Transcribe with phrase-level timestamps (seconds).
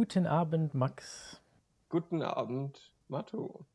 [0.00, 1.42] Guten Abend, Max.
[1.90, 3.66] Guten Abend, Matu.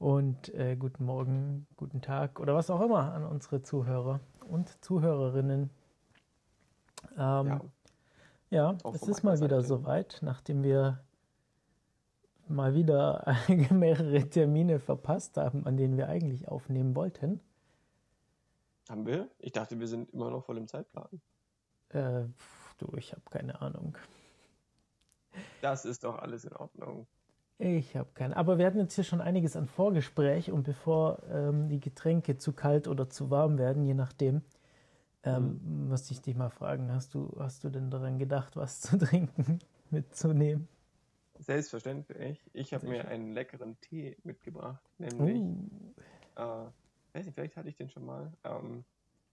[0.00, 5.70] Und äh, guten Morgen, guten Tag oder was auch immer an unsere Zuhörer und Zuhörerinnen.
[7.16, 7.60] Ähm, ja,
[8.50, 9.68] ja es ist mal wieder Seite.
[9.68, 11.04] soweit, nachdem wir
[12.48, 13.36] mal wieder
[13.70, 17.38] mehrere Termine verpasst haben, an denen wir eigentlich aufnehmen wollten.
[18.88, 19.28] Haben wir?
[19.38, 21.20] Ich dachte, wir sind immer noch voll im Zeitplan.
[21.90, 22.24] Äh,
[22.78, 23.96] du, ich habe keine Ahnung.
[25.64, 27.06] Das ist doch alles in Ordnung.
[27.56, 28.36] Ich habe keine.
[28.36, 32.52] Aber wir hatten jetzt hier schon einiges an Vorgespräch und bevor ähm, die Getränke zu
[32.52, 34.42] kalt oder zu warm werden, je nachdem,
[35.22, 35.88] ähm, mhm.
[35.88, 39.60] muss ich dich mal fragen, hast du, hast du denn daran gedacht, was zu trinken
[39.90, 40.68] mitzunehmen?
[41.38, 42.44] Selbstverständlich.
[42.52, 46.42] Ich habe mir einen leckeren Tee mitgebracht, nämlich, uh.
[46.42, 46.66] äh,
[47.14, 48.84] weiß nicht, vielleicht hatte ich den schon mal, ähm,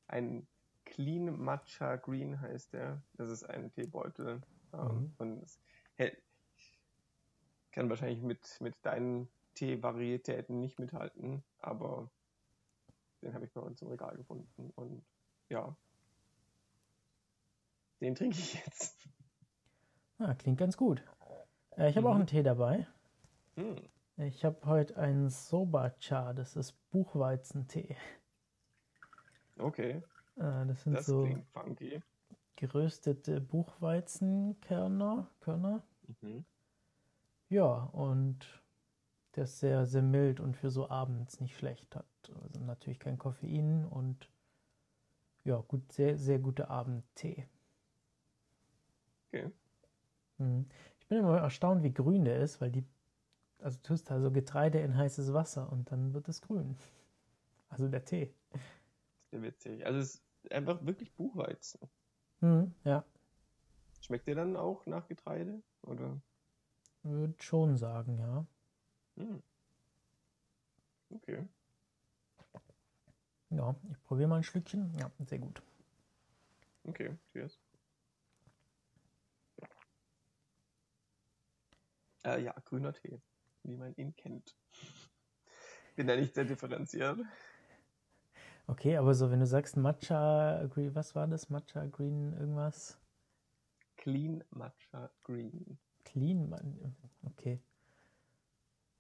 [0.08, 0.48] ein
[0.86, 3.02] Clean Matcha Green heißt der.
[3.18, 4.42] Das ist ein Teebeutel
[4.72, 5.14] ähm, mhm.
[5.18, 5.60] und es
[7.72, 12.10] kann wahrscheinlich mit, mit deinen Teevarietäten nicht mithalten, aber
[13.22, 15.04] den habe ich bei uns im Regal gefunden und
[15.50, 15.76] ja,
[18.00, 19.08] den trinke ich jetzt.
[20.18, 21.04] Ah, klingt ganz gut.
[21.78, 22.14] Äh, ich habe mhm.
[22.14, 22.88] auch einen Tee dabei.
[23.56, 23.78] Mhm.
[24.18, 27.96] Ich habe heute einen Soba-Cha, das ist Buchweizentee.
[29.58, 30.04] Okay.
[30.38, 31.28] Äh, das sind das so
[32.56, 35.28] geröstete Buchweizenkörner.
[35.40, 35.84] Körner.
[36.22, 36.46] Mhm.
[37.50, 38.64] Ja, und
[39.36, 42.06] der ist sehr, sehr mild und für so abends nicht schlecht hat.
[42.44, 44.30] Also natürlich kein Koffein und
[45.44, 47.48] ja, gut, sehr, sehr guter Abendtee.
[49.28, 49.52] Okay.
[50.38, 50.66] Hm.
[51.00, 52.86] Ich bin immer erstaunt, wie grün der ist, weil die,
[53.60, 56.78] also tust also Getreide in heißes Wasser und dann wird es grün.
[57.70, 58.34] Also der Tee.
[59.32, 59.86] Sehr witzig.
[59.86, 61.80] Also es ist einfach wirklich Buchweizen.
[62.42, 63.04] Hm, ja.
[64.02, 65.62] Schmeckt der dann auch nach Getreide?
[65.84, 66.20] Oder?
[67.04, 68.46] Würde schon sagen, ja.
[69.18, 69.42] Hm.
[71.10, 71.48] Okay.
[73.50, 74.94] Ja, ich probiere mal ein Schlückchen.
[74.98, 75.62] Ja, sehr gut.
[76.84, 77.60] Okay, cheers.
[82.24, 83.20] Äh, ja, grüner Tee,
[83.64, 84.56] wie man ihn kennt.
[85.96, 87.20] Bin da nicht sehr differenziert.
[88.68, 91.50] Okay, aber so, wenn du sagst Matcha Green, was war das?
[91.50, 93.01] Matcha Green irgendwas?
[94.02, 95.78] Clean Matcha Green.
[96.04, 96.54] Clean,
[97.24, 97.62] okay.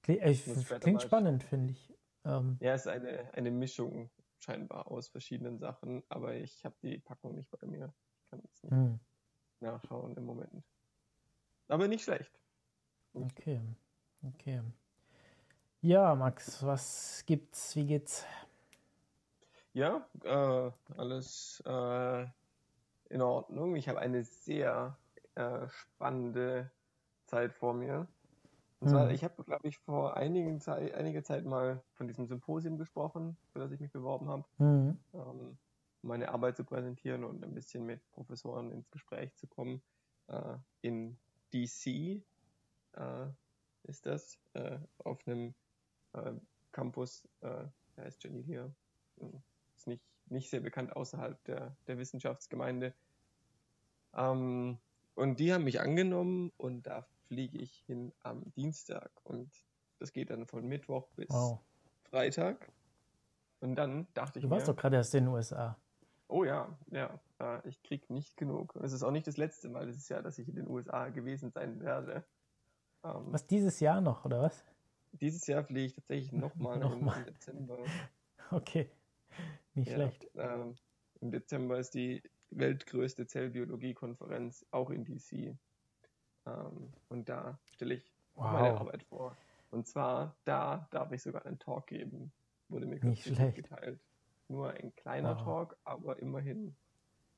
[0.03, 1.93] Klingt, klingt spannend, finde ich.
[2.23, 4.09] Ähm, ja, es ist eine, eine Mischung
[4.39, 7.93] scheinbar aus verschiedenen Sachen, aber ich habe die Packung nicht bei mir.
[8.15, 8.99] Ich kann es nicht hm.
[9.59, 10.63] nachschauen im Moment.
[11.67, 12.31] Aber nicht schlecht.
[13.13, 13.59] Nicht okay,
[14.23, 14.61] okay.
[15.81, 17.75] Ja, Max, was gibt's?
[17.75, 18.23] Wie geht's?
[19.73, 22.27] Ja, äh, alles äh,
[23.11, 23.75] in Ordnung.
[23.75, 24.97] Ich habe eine sehr
[25.35, 26.71] äh, spannende
[27.25, 28.07] Zeit vor mir.
[28.79, 29.11] Und zwar, mhm.
[29.11, 33.59] ich habe, glaube ich, vor einigen Zeit, einiger Zeit mal von diesem Symposium gesprochen, für
[33.59, 34.97] das ich mich beworben habe, mhm.
[35.13, 35.57] ähm,
[36.01, 39.83] um meine Arbeit zu präsentieren und ein bisschen mit Professoren ins Gespräch zu kommen.
[40.27, 41.17] Äh, in
[41.53, 43.27] DC äh,
[43.83, 45.53] ist das, äh, auf einem
[46.13, 46.33] äh,
[46.71, 48.71] Campus, äh, der heißt Genilia,
[49.19, 49.43] hm,
[49.75, 52.93] ist nicht, nicht sehr bekannt außerhalb der, der Wissenschaftsgemeinde.
[54.13, 54.77] Ähm,
[55.15, 59.49] und die haben mich angenommen und da fliege ich hin am Dienstag und
[59.99, 61.59] das geht dann von Mittwoch bis wow.
[62.09, 62.71] Freitag.
[63.59, 65.77] Und dann dachte ich Du warst mir, doch gerade erst in den USA.
[66.27, 67.19] Oh ja, ja,
[67.65, 68.75] ich krieg nicht genug.
[68.75, 71.09] Und es ist auch nicht das letzte Mal dieses Jahr, dass ich in den USA
[71.09, 72.23] gewesen sein werde.
[73.03, 74.63] Ähm, was, dieses Jahr noch, oder was?
[75.11, 77.77] Dieses Jahr fliege ich tatsächlich nochmal noch im, im Dezember.
[78.49, 78.89] Okay,
[79.73, 80.27] nicht ja, schlecht.
[80.35, 80.75] Ähm,
[81.21, 82.21] Im Dezember ist die
[82.51, 85.55] weltgrößte Zellbiologie-Konferenz, auch in DC.
[86.45, 88.51] Ähm, und da stelle ich wow.
[88.51, 89.37] meine Arbeit vor.
[89.69, 92.31] Und zwar, da darf ich sogar einen Talk geben,
[92.67, 93.55] wurde mir Nicht schlecht.
[93.55, 94.01] geteilt.
[94.47, 95.43] Nur ein kleiner wow.
[95.43, 96.75] Talk, aber immerhin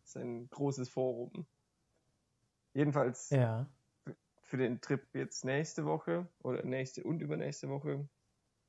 [0.04, 1.46] ist ein großes Forum.
[2.74, 3.68] Jedenfalls ja.
[4.42, 8.08] für den Trip jetzt nächste Woche oder nächste und übernächste Woche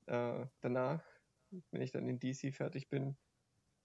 [0.07, 1.03] äh, danach,
[1.71, 3.17] wenn ich dann in DC fertig bin,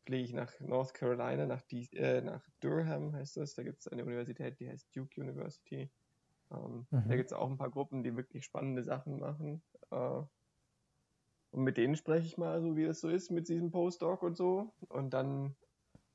[0.06, 3.56] fliege ich nach North Carolina, nach, D äh, nach Durham heißt das.
[3.56, 5.92] Da gibt es eine Universität, die heißt Duke University.
[6.52, 7.08] Ähm, mhm.
[7.08, 9.62] Da gibt es auch ein paar Gruppen, die wirklich spannende Sachen machen.
[9.92, 10.22] Äh,
[11.52, 14.38] und mit denen spreche ich mal so, wie das so ist mit diesem Postdoc und
[14.38, 14.74] so.
[14.88, 15.56] Und dann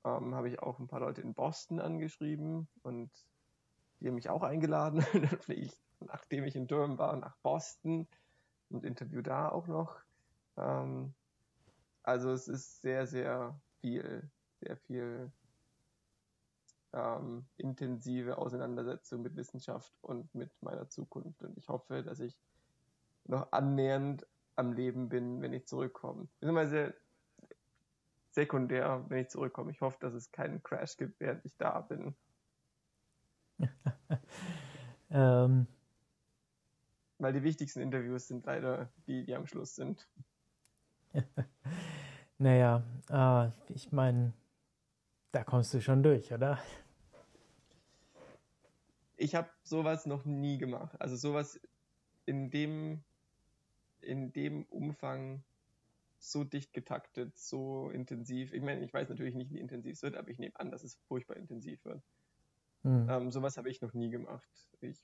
[0.04, 3.10] ähm, habe ich auch ein paar Leute in Boston angeschrieben und
[4.00, 5.04] die haben mich auch eingeladen.
[5.12, 8.06] dann fliege ich, nachdem ich in Durham war, nach Boston
[8.70, 10.00] und interview da auch noch.
[10.56, 11.14] Ähm,
[12.02, 15.30] also es ist sehr, sehr viel, sehr viel
[16.94, 21.42] ähm, intensive Auseinandersetzung mit Wissenschaft und mit meiner Zukunft.
[21.42, 22.34] Und ich hoffe, dass ich
[23.26, 24.26] noch annähernd
[24.56, 26.28] am Leben bin, wenn ich zurückkomme.
[26.40, 26.94] Beziehungsweise
[28.30, 29.70] sekundär, wenn ich zurückkomme.
[29.70, 32.14] Ich hoffe, dass es keinen Crash gibt, während ich da bin.
[35.10, 35.66] ähm.
[37.18, 40.08] Weil die wichtigsten Interviews sind leider die, die am Schluss sind.
[42.38, 44.32] naja, äh, ich meine,
[45.32, 46.58] da kommst du schon durch, oder?
[49.16, 51.00] Ich habe sowas noch nie gemacht.
[51.00, 51.60] Also sowas
[52.26, 53.02] in dem,
[54.00, 55.42] in dem Umfang
[56.18, 58.52] so dicht getaktet, so intensiv.
[58.52, 60.82] Ich meine, ich weiß natürlich nicht, wie intensiv es wird, aber ich nehme an, dass
[60.82, 62.02] es furchtbar intensiv wird.
[62.82, 63.06] Hm.
[63.08, 64.48] Ähm, sowas habe ich noch nie gemacht.
[64.80, 64.98] Ich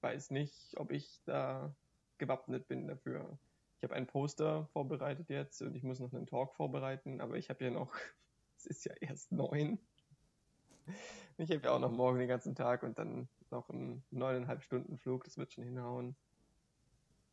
[0.00, 1.74] weiß nicht, ob ich da
[2.18, 3.38] gewappnet bin dafür.
[3.78, 7.50] Ich habe ein Poster vorbereitet jetzt und ich muss noch einen Talk vorbereiten, aber ich
[7.50, 7.94] habe ja noch,
[8.56, 9.78] es ist ja erst neun.
[11.36, 14.96] Ich habe ja auch noch morgen den ganzen Tag und dann noch einen neuneinhalb Stunden
[14.96, 16.16] Flug, das wird schon hinhauen.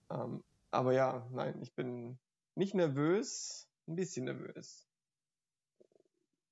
[0.09, 2.17] Ähm, aber ja, nein, ich bin
[2.55, 4.87] nicht nervös, ein bisschen nervös.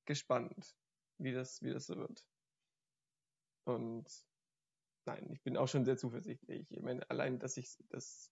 [0.06, 0.76] Gespannt,
[1.18, 2.26] wie das, wie das so wird.
[3.66, 4.06] Und
[5.06, 6.72] nein, ich bin auch schon sehr zuversichtlich.
[6.72, 8.32] Ich meine, allein, dass ich, dass,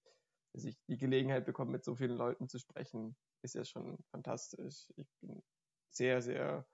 [0.54, 4.92] dass ich die Gelegenheit bekomme, mit so vielen Leuten zu sprechen, ist ja schon fantastisch.
[4.96, 5.42] Ich bin
[5.90, 6.66] sehr, sehr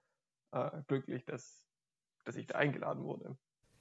[0.51, 1.67] äh, glücklich, dass,
[2.23, 3.37] dass ich da eingeladen wurde.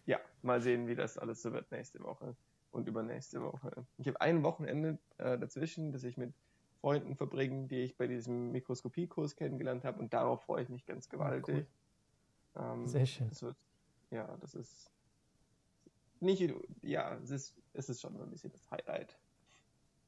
[0.06, 2.36] Ja, mal sehen, wie das alles so wird nächste Woche
[2.70, 3.86] und übernächste Woche.
[3.96, 6.34] Ich habe ein Wochenende äh, dazwischen, das ich mit
[6.80, 11.08] Freunden verbringen, die ich bei diesem Mikroskopiekurs kennengelernt habe und darauf freue ich mich ganz
[11.08, 11.66] gewaltig.
[12.56, 12.62] Cool.
[12.62, 13.28] Ähm, Sehr schön.
[13.30, 13.56] Das wird,
[14.10, 14.90] ja, das ist
[16.20, 16.52] nicht,
[16.82, 19.18] ja, es ist, es ist schon ein bisschen das Highlight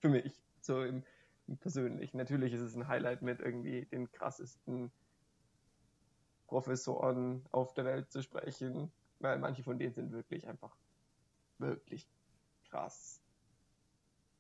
[0.07, 1.03] für mich, so im,
[1.49, 2.17] im Persönlichen.
[2.17, 4.93] Natürlich ist es ein Highlight mit irgendwie den krassesten
[6.47, 10.77] Professoren auf der Welt zu sprechen, weil manche von denen sind wirklich einfach
[11.59, 12.09] wirklich
[12.71, 13.21] krass.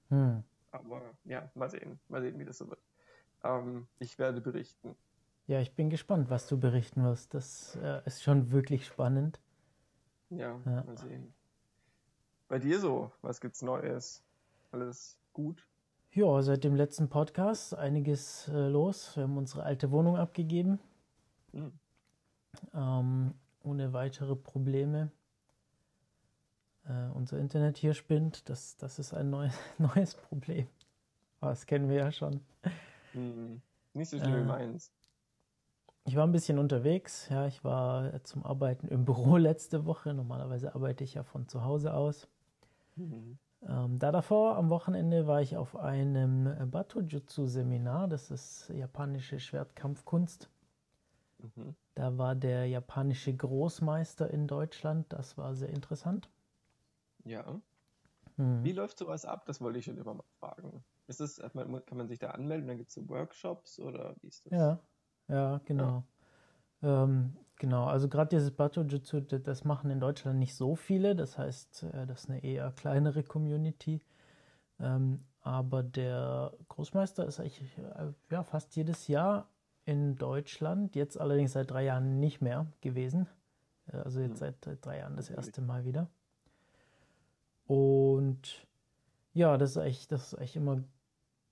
[0.08, 0.44] Hm.
[0.70, 2.80] Aber ja, mal sehen, mal sehen, wie das so wird.
[3.42, 4.94] Ähm, ich werde berichten.
[5.48, 7.34] Ja, ich bin gespannt, was du berichten wirst.
[7.34, 9.40] Das äh, ist schon wirklich spannend.
[10.30, 11.34] Ja, ja, mal sehen.
[12.48, 14.22] Bei dir so, was gibt's Neues?
[14.70, 15.66] Alles gut?
[16.12, 19.14] Ja, seit dem letzten Podcast einiges äh, los.
[19.16, 20.80] Wir haben unsere alte Wohnung abgegeben.
[21.52, 21.72] Hm.
[22.72, 25.10] Ähm, ohne weitere Probleme
[26.88, 28.48] äh, unser Internet hier spinnt.
[28.48, 30.66] Das, das ist ein neues, neues Problem.
[31.40, 32.40] Aber das kennen wir ja schon.
[33.12, 33.60] Hm,
[33.92, 34.90] nicht so schlimm äh, wie meins.
[36.06, 37.28] Ich war ein bisschen unterwegs.
[37.28, 40.14] Ja, ich war zum Arbeiten im Büro letzte Woche.
[40.14, 42.26] Normalerweise arbeite ich ja von zu Hause aus.
[42.94, 43.36] Mhm.
[43.62, 48.08] Ähm, da davor, am Wochenende, war ich auf einem Batojutsu-Seminar.
[48.08, 50.50] Das ist japanische Schwertkampfkunst.
[51.38, 51.74] Mhm.
[51.94, 55.12] Da war der japanische Großmeister in Deutschland.
[55.12, 56.28] Das war sehr interessant.
[57.24, 57.60] Ja.
[58.36, 58.62] Hm.
[58.62, 59.46] Wie läuft sowas ab?
[59.46, 60.84] Das wollte ich schon immer mal fragen.
[61.06, 64.44] Ist das, kann man sich da anmelden, dann gibt es so Workshops oder wie ist
[64.46, 64.52] das?
[64.52, 64.80] Ja,
[65.28, 66.04] ja, genau.
[66.82, 67.04] Ja.
[67.04, 71.84] Ähm, genau, also gerade dieses Bato-Jutsu, das machen in Deutschland nicht so viele, das heißt,
[71.92, 74.00] äh, das ist eine eher kleinere Community.
[74.78, 79.48] Ähm, aber der Großmeister ist eigentlich äh, ja, fast jedes Jahr
[79.84, 83.28] in Deutschland, jetzt allerdings seit drei Jahren nicht mehr gewesen.
[83.86, 84.54] Äh, also jetzt hm.
[84.62, 86.08] seit drei Jahren das erste Mal wieder.
[87.66, 88.66] Und
[89.32, 90.82] ja, das ist echt, das ist echt immer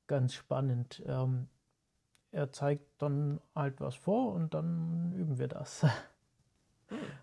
[0.07, 1.03] ganz spannend.
[1.07, 1.49] Ähm,
[2.35, 5.87] er zeigt dann halt was vor und dann üben wir das.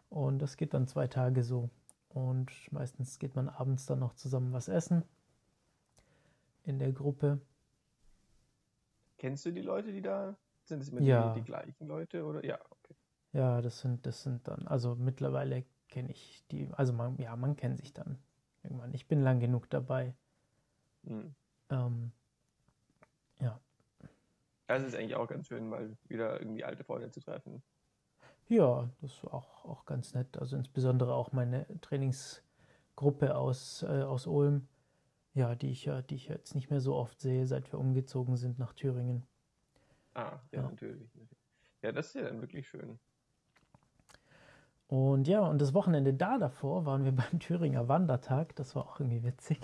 [0.10, 1.70] Und das geht dann zwei Tage so.
[2.10, 5.04] Und meistens geht man abends dann noch zusammen was essen
[6.64, 7.40] in der Gruppe.
[9.18, 10.80] Kennst du die Leute, die da sind?
[10.80, 11.34] Das immer ja.
[11.34, 12.96] die, die gleichen Leute oder ja, okay.
[13.34, 17.56] Ja, das sind, das sind dann, also mittlerweile kenne ich die, also man, ja, man
[17.56, 18.18] kennt sich dann
[18.64, 18.94] irgendwann.
[18.94, 20.16] Ich bin lang genug dabei.
[21.04, 21.36] Mhm.
[21.70, 22.12] Ähm,
[23.40, 23.60] ja.
[24.68, 27.62] Das ist eigentlich auch ganz schön, mal wieder irgendwie alte Freunde zu treffen.
[28.48, 30.38] Ja, das ist auch, auch ganz nett.
[30.38, 34.68] Also insbesondere auch meine Trainingsgruppe aus, äh, aus Ulm,
[35.34, 38.36] ja, die ich ja, die ich jetzt nicht mehr so oft sehe, seit wir umgezogen
[38.36, 39.26] sind nach Thüringen.
[40.14, 40.62] Ah, ja, ja.
[40.64, 41.10] natürlich.
[41.82, 43.00] Ja, das ist ja dann wirklich schön.
[44.88, 48.56] Und ja, und das Wochenende da davor waren wir beim Thüringer Wandertag.
[48.58, 49.60] Das war auch irgendwie witzig.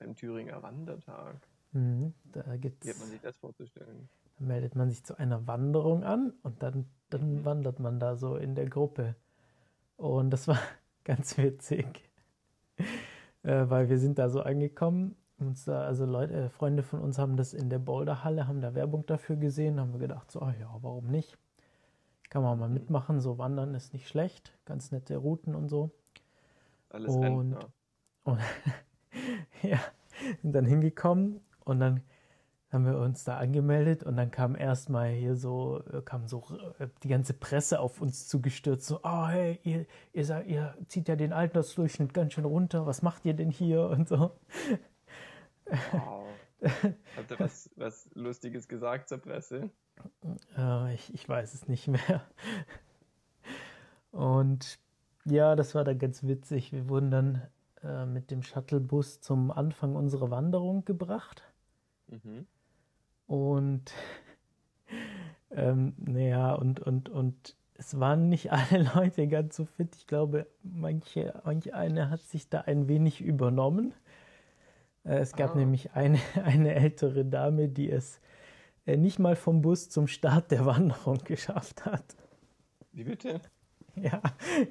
[0.00, 1.36] Beim Thüringer Wandertag?
[1.72, 4.08] Mhm, da gibt's, Wie hat man sich das vorzustellen?
[4.38, 7.44] Da meldet man sich zu einer Wanderung an und dann, dann mhm.
[7.44, 9.16] wandert man da so in der Gruppe.
[9.96, 10.58] Und das war
[11.04, 12.08] ganz witzig.
[13.42, 15.16] äh, weil wir sind da so angekommen.
[15.38, 18.74] Uns da, also Leute, äh, Freunde von uns haben das in der Boulderhalle, haben da
[18.74, 21.38] Werbung dafür gesehen, haben wir gedacht, so, oh ja, warum nicht?
[22.28, 25.90] Kann man mal mitmachen, so wandern ist nicht schlecht, ganz nette Routen und so.
[26.90, 27.72] Alles und, Rentner.
[28.24, 28.40] und
[29.62, 29.78] ja,
[30.42, 32.02] sind dann hingekommen und dann
[32.70, 36.44] haben wir uns da angemeldet und dann kam erstmal hier so, kam so
[36.78, 41.08] äh, die ganze Presse auf uns zugestürzt, so, oh hey, ihr, ihr, sagt, ihr zieht
[41.08, 44.32] ja den Altersdurchschnitt ganz schön runter, was macht ihr denn hier und so.
[45.92, 46.26] Wow.
[47.16, 49.70] Habt ihr was, was Lustiges gesagt zur Presse?
[50.56, 52.22] Äh, ich, ich weiß es nicht mehr.
[54.10, 54.78] Und
[55.24, 56.72] ja, das war dann ganz witzig.
[56.72, 57.42] Wir wurden dann
[57.82, 61.44] äh, mit dem Shuttlebus zum Anfang unserer Wanderung gebracht.
[62.08, 62.46] Mhm.
[63.26, 63.92] Und
[65.50, 69.94] ähm, naja, und, und, und es waren nicht alle Leute ganz so fit.
[69.96, 73.94] Ich glaube, manche, manche eine hat sich da ein wenig übernommen.
[75.04, 75.58] Äh, es gab ah.
[75.58, 78.20] nämlich eine, eine ältere Dame, die es
[78.86, 82.16] äh, nicht mal vom Bus zum Start der Wanderung geschafft hat.
[82.92, 83.40] Wie bitte?
[83.94, 84.22] Ja,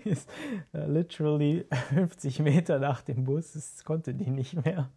[0.06, 0.29] ist
[0.74, 4.89] uh, literally 50 Meter nach dem Bus, das konnte die nicht mehr.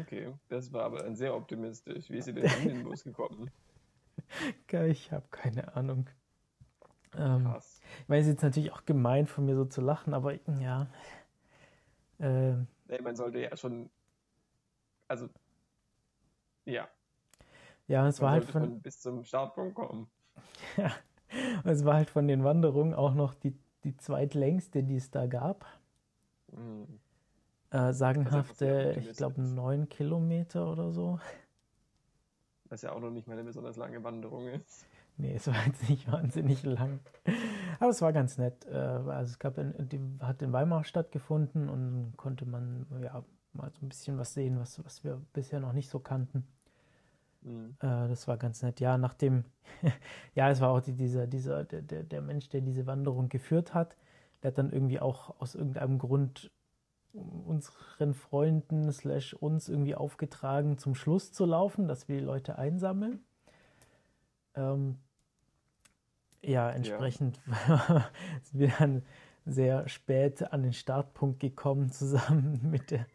[0.00, 2.10] Okay, das war aber dann sehr optimistisch.
[2.10, 3.50] Wie ist sie denn in den Bus gekommen?
[4.88, 6.08] Ich habe keine Ahnung.
[7.16, 7.80] Ähm, Krass.
[8.00, 10.88] Ich meine, es ist jetzt natürlich auch gemein von mir so zu lachen, aber ja.
[12.18, 12.52] Äh,
[12.86, 13.90] nee, man sollte ja schon.
[15.08, 15.28] Also.
[16.64, 16.88] Ja.
[17.86, 18.80] Ja, es man war halt von.
[18.80, 20.08] bis zum Startpunkt kommen.
[20.76, 20.92] Ja.
[21.64, 25.66] Es war halt von den Wanderungen auch noch die, die zweitlängste, die es da gab.
[26.52, 27.00] Mhm.
[27.74, 31.18] Äh, sagenhafte, ich glaube, neun Kilometer oder so.
[32.68, 34.86] Was ja auch noch nicht mal eine besonders lange Wanderung ist.
[35.16, 37.00] Nee, es war jetzt nicht wahnsinnig lang.
[37.80, 38.64] Aber es war ganz nett.
[38.66, 43.72] Äh, also es gab in, die hat in Weimar stattgefunden und konnte man ja mal
[43.72, 46.46] so ein bisschen was sehen, was, was wir bisher noch nicht so kannten.
[47.42, 47.74] Mhm.
[47.80, 48.78] Äh, das war ganz nett.
[48.78, 49.46] Ja, nachdem,
[50.36, 53.96] ja, es war auch die, dieser, dieser, der, der Mensch, der diese Wanderung geführt hat,
[54.44, 56.52] der hat dann irgendwie auch aus irgendeinem Grund
[57.14, 63.24] unseren Freunden slash uns irgendwie aufgetragen, zum Schluss zu laufen, dass wir die Leute einsammeln.
[64.54, 64.98] Ähm,
[66.42, 68.10] ja, entsprechend ja.
[68.42, 69.02] sind wir dann
[69.46, 73.06] sehr spät an den Startpunkt gekommen, zusammen mit der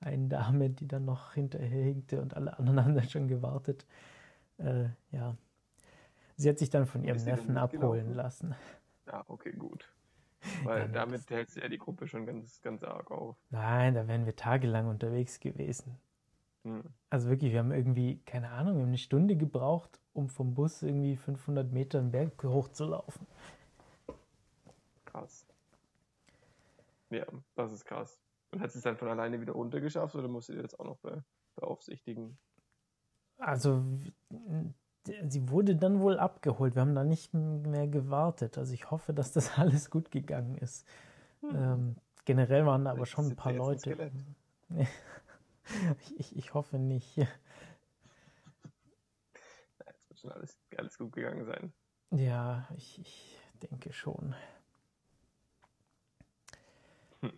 [0.00, 3.86] einen Dame, die dann noch hinterher hinkte und alle anderen haben dann schon gewartet.
[4.58, 5.36] Äh, ja.
[6.36, 8.54] Sie hat sich dann von ihrem Neffen abholen lassen.
[9.06, 9.90] Ja, okay, gut.
[10.64, 13.36] Weil damit hältst du ja die Gruppe schon ganz, ganz arg auf.
[13.50, 15.98] Nein, da wären wir tagelang unterwegs gewesen.
[16.64, 16.82] Hm.
[17.10, 20.82] Also wirklich, wir haben irgendwie, keine Ahnung, wir haben eine Stunde gebraucht, um vom Bus
[20.82, 23.26] irgendwie 500 Meter einen Berg hochzulaufen.
[25.04, 25.46] Krass.
[27.10, 28.18] Ja, das ist krass.
[28.50, 30.98] Und hat sie es dann von alleine wieder runtergeschafft oder musst du jetzt auch noch
[30.98, 31.24] be
[31.54, 32.38] beaufsichtigen?
[33.38, 33.84] Also
[35.28, 36.74] sie wurde dann wohl abgeholt.
[36.74, 38.58] Wir haben da nicht mehr gewartet.
[38.58, 40.86] Also ich hoffe, dass das alles gut gegangen ist.
[41.40, 41.54] Hm.
[41.54, 44.10] Ähm, generell waren da aber schon ein paar Leute.
[46.16, 47.18] ich, ich hoffe nicht.
[47.18, 47.26] Es
[50.08, 51.72] wird schon alles, alles gut gegangen sein.
[52.10, 54.34] Ja, ich, ich denke schon.
[57.20, 57.32] Hm.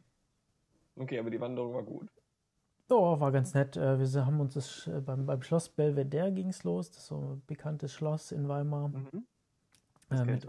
[0.96, 2.10] Okay, aber die Wanderung war gut.
[2.90, 3.76] Oh, war ganz nett.
[3.76, 6.90] Äh, wir haben uns das äh, beim, beim Schloss Belvedere ging es los.
[6.90, 8.88] Das ist so ein bekanntes Schloss in Weimar.
[8.88, 9.26] Mhm.
[10.10, 10.46] Äh, mit,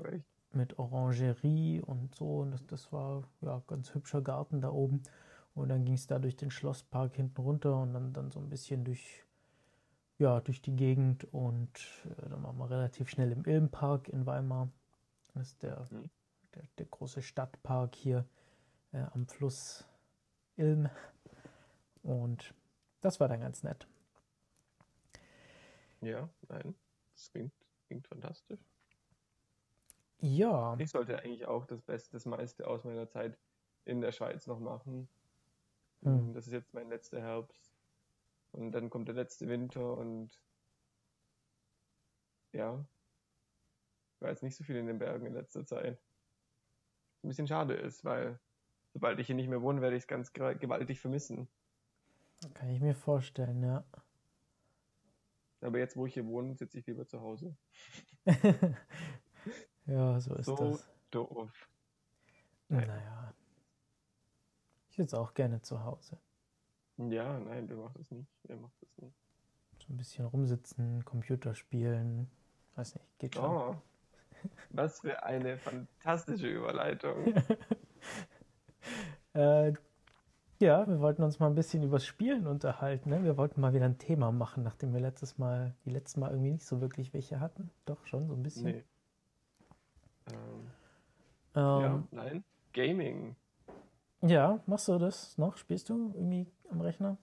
[0.53, 2.39] mit Orangerie und so.
[2.39, 5.03] Und das, das war ja ganz hübscher Garten da oben.
[5.53, 8.49] Und dann ging es da durch den Schlosspark hinten runter und dann, dann so ein
[8.49, 9.25] bisschen durch,
[10.17, 11.25] ja, durch die Gegend.
[11.33, 14.69] Und äh, dann waren wir relativ schnell im Ilmpark in Weimar.
[15.33, 16.09] Das ist der, mhm.
[16.55, 18.25] der, der, große Stadtpark hier
[18.93, 19.83] äh, am Fluss
[20.55, 20.89] Ilm.
[22.09, 22.55] Und
[23.01, 23.87] das war dann ganz nett.
[26.01, 26.73] Ja, nein,
[27.13, 27.53] das klingt,
[27.85, 28.59] klingt fantastisch.
[30.17, 30.75] Ja.
[30.79, 33.37] Ich sollte eigentlich auch das Beste, das meiste aus meiner Zeit
[33.85, 35.07] in der Schweiz noch machen.
[36.01, 36.33] Hm.
[36.33, 37.71] Das ist jetzt mein letzter Herbst.
[38.53, 40.31] Und dann kommt der letzte Winter und
[42.53, 42.83] ja,
[44.15, 46.01] ich war jetzt nicht so viel in den Bergen in letzter Zeit.
[47.23, 48.39] Ein bisschen schade ist, weil
[48.93, 51.47] sobald ich hier nicht mehr wohne, werde ich es ganz gewaltig vermissen.
[52.53, 53.83] Kann ich mir vorstellen, ja.
[55.61, 57.55] Aber jetzt, wo ich hier wohne, sitze ich lieber zu Hause.
[59.85, 60.89] ja, so ist so das.
[61.11, 61.69] doof.
[62.69, 63.33] Naja.
[64.89, 66.17] Ich sitze auch gerne zu Hause.
[66.97, 68.29] Ja, nein, wer macht das nicht?
[68.43, 69.15] Wer macht das nicht?
[69.79, 72.29] So ein bisschen rumsitzen, Computer spielen.
[72.75, 73.45] Weiß nicht, geht schon.
[73.45, 73.75] Oh,
[74.69, 77.33] was für eine fantastische Überleitung.
[79.33, 79.73] äh,
[80.59, 83.09] ja, wir wollten uns mal ein bisschen übers Spielen unterhalten.
[83.09, 83.23] Ne?
[83.23, 86.51] Wir wollten mal wieder ein Thema machen, nachdem wir letztes Mal, die letzten Mal irgendwie
[86.51, 87.71] nicht so wirklich welche hatten.
[87.85, 88.65] Doch schon, so ein bisschen.
[88.65, 88.83] Nee.
[91.55, 92.43] Ähm, ja, nein.
[92.73, 93.35] Gaming.
[94.21, 95.57] Ja, machst du das noch?
[95.57, 97.17] Spielst du irgendwie am Rechner?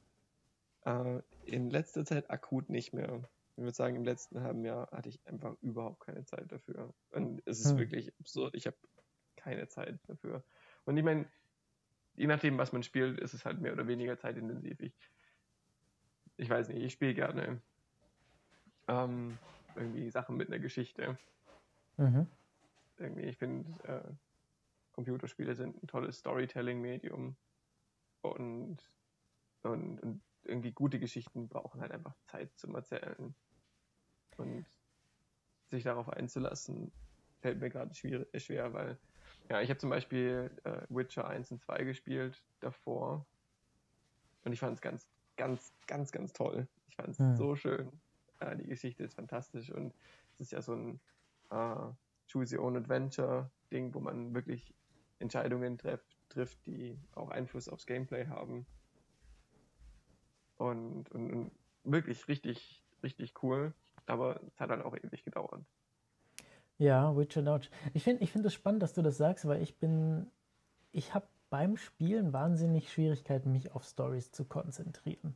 [0.85, 3.29] Äh, in letzter Zeit akut nicht mehr.
[3.57, 6.95] Ich würde sagen, im letzten halben Jahr hatte ich einfach überhaupt keine Zeit dafür.
[7.11, 7.79] Und es ist hm.
[7.79, 8.55] wirklich absurd.
[8.55, 8.77] Ich habe
[9.37, 10.43] keine Zeit dafür.
[10.85, 11.27] Und ich meine,
[12.17, 14.81] je nachdem, was man spielt, ist es halt mehr oder weniger zeitintensiv.
[14.81, 14.93] Ich,
[16.37, 17.61] ich weiß nicht, ich spiele gerne
[18.89, 19.39] ähm,
[19.75, 21.19] irgendwie Sachen mit einer Geschichte.
[21.97, 22.27] Mhm.
[22.99, 24.13] Irgendwie, ich finde, äh,
[24.93, 27.37] Computerspiele sind ein tolles Storytelling-Medium
[28.23, 28.79] und,
[29.63, 33.35] und, und irgendwie gute Geschichten brauchen halt einfach Zeit zum Erzählen.
[34.39, 34.67] Und
[35.69, 36.93] sich darauf einzulassen,
[37.41, 38.99] fällt mir gerade schwer, weil
[39.49, 43.27] ja, ich habe zum Beispiel äh, Witcher 1 und 2 gespielt davor
[44.45, 46.69] und ich fand es ganz, ganz, ganz, ganz toll.
[46.89, 47.37] Ich fand es hm.
[47.37, 47.93] so schön.
[48.41, 49.95] Äh, die Geschichte ist fantastisch und
[50.35, 51.01] es ist ja so ein
[51.51, 51.93] äh,
[52.31, 54.75] Choose Your Own Adventure Ding, wo man wirklich
[55.19, 58.67] Entscheidungen trifft, trifft, die auch Einfluss aufs Gameplay haben.
[60.57, 61.53] Und, und, und
[61.85, 63.75] wirklich richtig, richtig cool.
[64.07, 65.65] Aber es hat dann auch ewig gedauert.
[66.79, 67.69] Ja, Witcher Lodge.
[67.95, 70.27] Ich finde ich find es spannend, dass du das sagst, weil ich bin,
[70.93, 75.35] ich habe beim Spielen wahnsinnig Schwierigkeiten, mich auf Stories zu konzentrieren.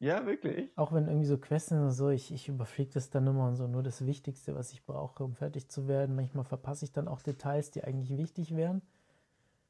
[0.00, 0.76] Ja, wirklich.
[0.76, 3.56] Auch wenn irgendwie so Quests sind und so, ich, ich überfliege das dann immer und
[3.56, 6.14] so, nur das Wichtigste, was ich brauche, um fertig zu werden.
[6.14, 8.82] Manchmal verpasse ich dann auch Details, die eigentlich wichtig wären.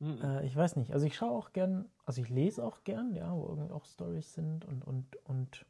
[0.00, 0.20] Mhm.
[0.22, 0.92] Äh, ich weiß nicht.
[0.92, 4.34] Also ich schaue auch gern, also ich lese auch gern, ja, wo irgendwie auch Stories
[4.34, 5.66] sind und, und, und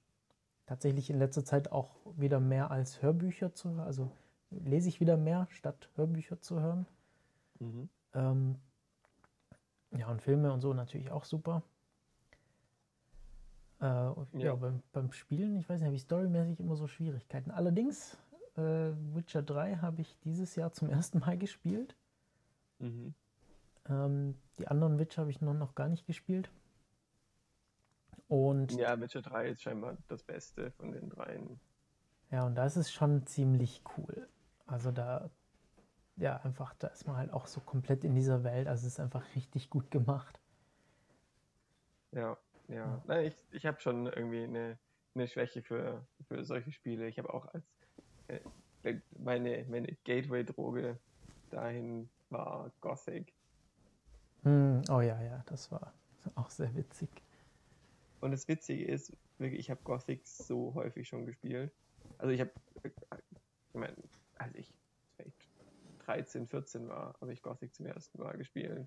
[0.66, 3.80] tatsächlich in letzter Zeit auch wieder mehr als Hörbücher zu hören.
[3.80, 4.10] Also
[4.64, 6.86] lese ich wieder mehr, statt Hörbücher zu hören.
[7.58, 7.88] Mhm.
[8.14, 8.56] Ähm,
[9.96, 11.62] ja, und Filme und so natürlich auch super.
[13.80, 17.50] Äh, ja, ja beim, beim, Spielen, ich weiß nicht, habe ich storymäßig immer so Schwierigkeiten.
[17.50, 18.16] Allerdings,
[18.56, 21.96] äh, Witcher 3 habe ich dieses Jahr zum ersten Mal gespielt.
[22.78, 23.14] Mhm.
[23.88, 26.50] Ähm, die anderen Witcher habe ich noch, noch gar nicht gespielt.
[28.28, 31.60] Und ja, Witcher 3 ist scheinbar das Beste von den dreien.
[32.30, 34.28] Ja, und das ist schon ziemlich cool.
[34.66, 35.30] Also da,
[36.16, 38.66] ja, einfach, da ist man halt auch so komplett in dieser Welt.
[38.66, 40.40] Also es ist einfach richtig gut gemacht.
[42.12, 42.36] Ja,
[42.68, 42.74] ja.
[42.74, 43.02] ja.
[43.06, 44.78] Nein, ich, ich habe schon irgendwie eine,
[45.14, 47.08] eine Schwäche für, für solche Spiele.
[47.08, 47.64] Ich habe auch als
[48.28, 48.40] äh,
[49.18, 50.98] meine, meine Gateway-Droge
[51.50, 53.32] dahin war Gothic.
[54.42, 55.92] Hm, oh ja, ja, das war
[56.34, 57.08] auch sehr witzig.
[58.20, 61.72] Und das Witzige ist, wirklich, ich habe Gothic so häufig schon gespielt.
[62.18, 62.50] Also ich habe,
[62.82, 62.92] ich
[63.74, 63.96] meine,
[64.36, 64.72] als ich
[65.16, 65.48] vielleicht
[66.00, 68.86] 13, 14 war, habe ich Gothic zum ersten Mal gespielt.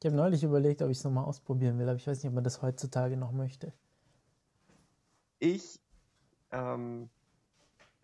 [0.00, 2.34] Ich habe neulich überlegt, ob ich es nochmal ausprobieren will, aber ich weiß nicht, ob
[2.34, 3.72] man das heutzutage noch möchte.
[5.38, 5.80] Ich
[6.52, 7.08] ähm,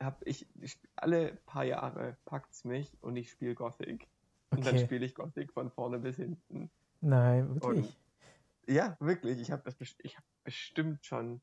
[0.01, 4.09] habe ich, ich, alle paar Jahre packt es mich und ich spiele Gothic.
[4.51, 4.71] Und okay.
[4.71, 6.71] dann spiele ich Gothic von vorne bis hinten.
[7.01, 7.87] Nein, wirklich.
[7.87, 9.41] Und, ja, wirklich.
[9.41, 11.41] Ich habe hab bestimmt schon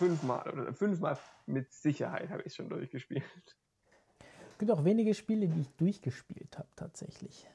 [0.00, 3.22] fünfmal oder fünfmal mit Sicherheit habe ich schon durchgespielt.
[4.52, 7.46] Es gibt auch wenige Spiele, die ich durchgespielt habe, tatsächlich.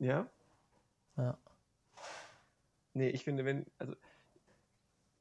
[0.00, 0.28] Ja?
[1.16, 1.38] Ja.
[2.92, 3.94] Nee, ich finde, wenn, also,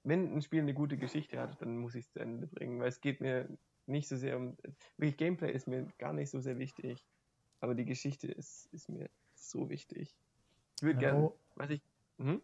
[0.04, 2.88] wenn ein Spiel eine gute Geschichte hat, dann muss ich es zu Ende bringen, weil
[2.88, 3.48] es geht mir
[3.86, 4.58] nicht so sehr um,
[4.98, 7.06] wirklich Gameplay ist mir gar nicht so sehr wichtig,
[7.60, 10.16] aber die Geschichte ist, ist mir so wichtig.
[10.78, 11.40] Ich würde ja, gerne, oh.
[11.56, 11.82] was ich,
[12.18, 12.42] hm?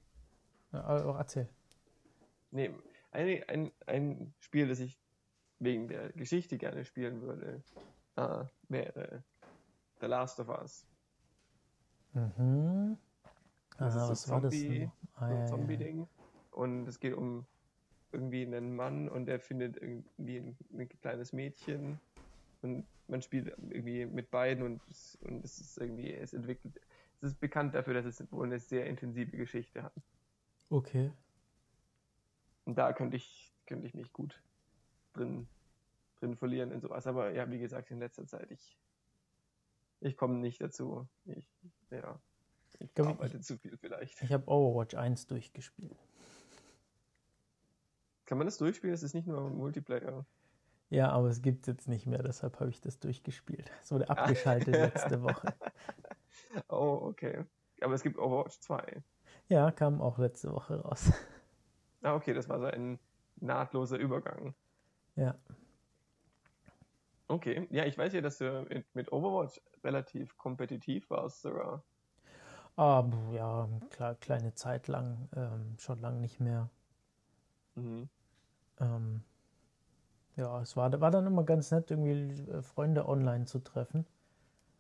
[0.73, 1.49] Ja, auch erzähl.
[2.51, 2.71] Nee,
[3.12, 5.00] ein, ein, ein Spiel, das ich
[5.60, 7.63] wegen der Geschichte gerne spielen würde,
[8.15, 9.24] äh, wäre
[10.00, 10.86] The Last of Us.
[12.13, 12.97] Mhm.
[13.78, 15.38] Das Aha, ist so was Zombie, war das?
[15.39, 16.00] Ah, so Zombie-Ding.
[16.00, 16.08] Ja.
[16.52, 17.45] Und es geht um
[18.12, 22.00] irgendwie einen Mann und der findet irgendwie ein, ein, kleines Mädchen
[22.62, 24.82] und man spielt irgendwie mit beiden und,
[25.21, 26.80] und es ist irgendwie, es entwickelt,
[27.21, 29.93] es ist bekannt dafür, dass es wohl eine sehr intensive Geschichte hat.
[30.69, 31.12] Okay.
[32.71, 34.41] Und da könnte ich, könnte ich mich gut
[35.12, 35.45] drin,
[36.21, 37.05] drin verlieren in sowas.
[37.05, 38.79] Aber ja, wie gesagt, in letzter Zeit, ich,
[39.99, 41.05] ich komme nicht dazu.
[41.25, 41.45] Ich,
[41.89, 42.17] ja,
[42.79, 44.21] ich arbeite ich, zu viel vielleicht.
[44.21, 45.97] Ich habe Overwatch 1 durchgespielt.
[48.23, 48.93] Kann man das durchspielen?
[48.93, 50.25] Es ist nicht nur Multiplayer.
[50.89, 53.69] Ja, aber es gibt es jetzt nicht mehr, deshalb habe ich das durchgespielt.
[53.81, 55.53] Es wurde abgeschaltet letzte Woche.
[56.69, 57.43] Oh, okay.
[57.81, 59.03] Aber es gibt Overwatch 2.
[59.49, 61.12] Ja, kam auch letzte Woche raus.
[62.03, 62.99] Ah, okay, das war so ein
[63.37, 64.55] nahtloser Übergang.
[65.15, 65.35] Ja.
[67.27, 71.83] Okay, ja, ich weiß ja, dass du mit Overwatch relativ kompetitiv warst sogar.
[72.75, 76.69] Ah, ja, klar, kleine Zeit lang, ähm, schon lange nicht mehr.
[77.75, 78.09] Mhm.
[78.79, 79.23] Ähm,
[80.35, 84.05] ja, es war, war dann immer ganz nett, irgendwie äh, Freunde online zu treffen.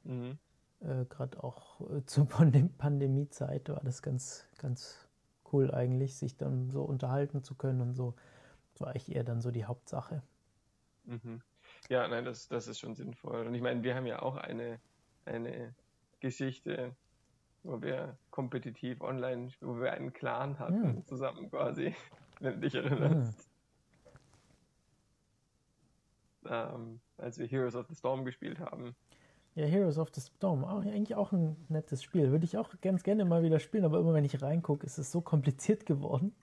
[0.03, 0.37] Mhm.
[0.79, 5.07] Äh, Gerade auch äh, zur Pandemiezeit war das ganz, ganz
[5.51, 8.15] cool eigentlich, sich dann so unterhalten zu können und so.
[8.73, 10.21] Das war eigentlich eher dann so die Hauptsache.
[11.05, 11.41] Mhm.
[11.89, 13.47] Ja, nein, das, das ist schon sinnvoll.
[13.47, 14.79] Und ich meine, wir haben ja auch eine,
[15.25, 15.73] eine
[16.19, 16.95] Geschichte,
[17.63, 21.05] wo wir kompetitiv online, wo wir einen Clan hatten, hm.
[21.05, 21.95] zusammen quasi,
[22.39, 23.49] wenn du dich erinnerst.
[26.43, 26.51] Hm.
[26.51, 28.95] Ähm, als wir Heroes of the Storm gespielt haben.
[29.55, 32.31] Ja, Heroes of the Storm, auch, eigentlich auch ein nettes Spiel.
[32.31, 35.11] Würde ich auch ganz gerne mal wieder spielen, aber immer wenn ich reingucke, ist es
[35.11, 36.33] so kompliziert geworden.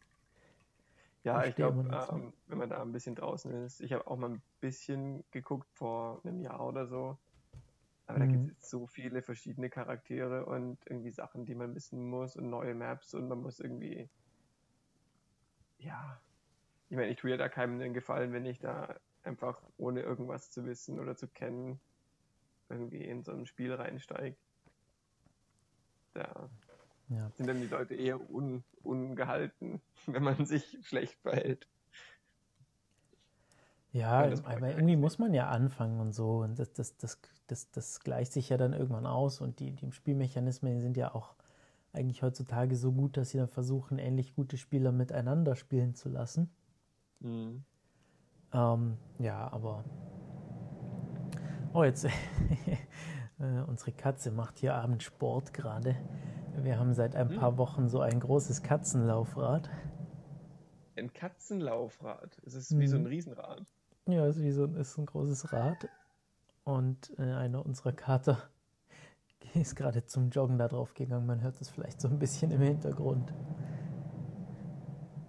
[1.25, 4.31] Ja, ich glaube, ähm, wenn man da ein bisschen draußen ist, ich habe auch mal
[4.31, 7.19] ein bisschen geguckt vor einem Jahr oder so.
[8.07, 8.21] Aber mhm.
[8.21, 12.49] da gibt es so viele verschiedene Charaktere und irgendwie Sachen, die man wissen muss und
[12.51, 14.09] neue Maps und man muss irgendwie.
[15.79, 16.21] Ja.
[16.91, 20.51] Ich meine, ich tue ja da keinem den Gefallen, wenn ich da einfach ohne irgendwas
[20.51, 21.81] zu wissen oder zu kennen
[22.69, 24.37] irgendwie in so ein Spiel reinsteige.
[26.15, 26.51] Da
[27.09, 27.31] ja.
[27.35, 31.67] sind dann die Leute eher un, ungehalten, wenn man sich schlecht verhält.
[33.93, 36.41] Ja, aber irgendwie muss man ja anfangen und so.
[36.41, 39.41] Und das, das, das, das, das gleicht sich ja dann irgendwann aus.
[39.41, 41.35] Und die, die Spielmechanismen sind ja auch
[41.93, 46.51] eigentlich heutzutage so gut, dass sie dann versuchen, ähnlich gute Spieler miteinander spielen zu lassen.
[47.21, 47.65] Mhm.
[48.53, 49.85] Ähm, ja, aber.
[51.73, 52.07] Oh, jetzt.
[53.41, 55.95] Äh, unsere Katze macht hier abends Sport gerade.
[56.57, 57.59] Wir haben seit ein paar hm.
[57.59, 59.71] Wochen so ein großes Katzenlaufrad.
[60.97, 62.37] Ein Katzenlaufrad?
[62.45, 63.11] Es ist wie so ein hm.
[63.11, 63.65] Riesenrad.
[64.07, 65.89] Ja, es ist wie so ist ein großes Rad.
[66.65, 68.43] Und äh, einer unserer Kater
[69.55, 71.27] ist gerade zum Joggen da drauf gegangen.
[71.27, 73.33] Man hört es vielleicht so ein bisschen im Hintergrund.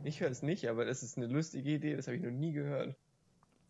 [0.03, 2.53] Ich höre es nicht, aber das ist eine lustige Idee, das habe ich noch nie
[2.53, 2.95] gehört.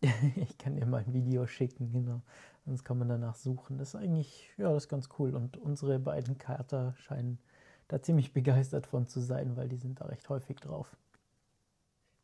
[0.36, 2.22] ich kann dir mal ein Video schicken, genau.
[2.64, 3.78] Sonst kann man danach suchen.
[3.78, 5.34] Das ist eigentlich, ja, das ist ganz cool.
[5.34, 7.38] Und unsere beiden Kater scheinen
[7.88, 10.96] da ziemlich begeistert von zu sein, weil die sind da recht häufig drauf.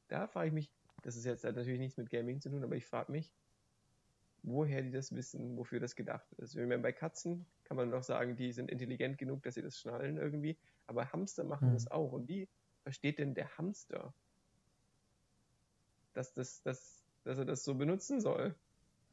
[0.08, 0.70] Da frage ich mich,
[1.02, 3.32] das ist jetzt natürlich nichts mit Gaming zu tun, aber ich frage mich,
[4.42, 6.54] woher die das wissen, wofür das gedacht ist.
[6.54, 9.78] Wenn man bei Katzen kann man noch sagen, die sind intelligent genug, dass sie das
[9.78, 11.74] schnallen irgendwie, aber Hamster machen hm.
[11.74, 12.12] das auch.
[12.12, 12.48] Und wie
[12.84, 14.14] versteht denn der Hamster,
[16.12, 18.54] dass, das, dass, dass er das so benutzen soll?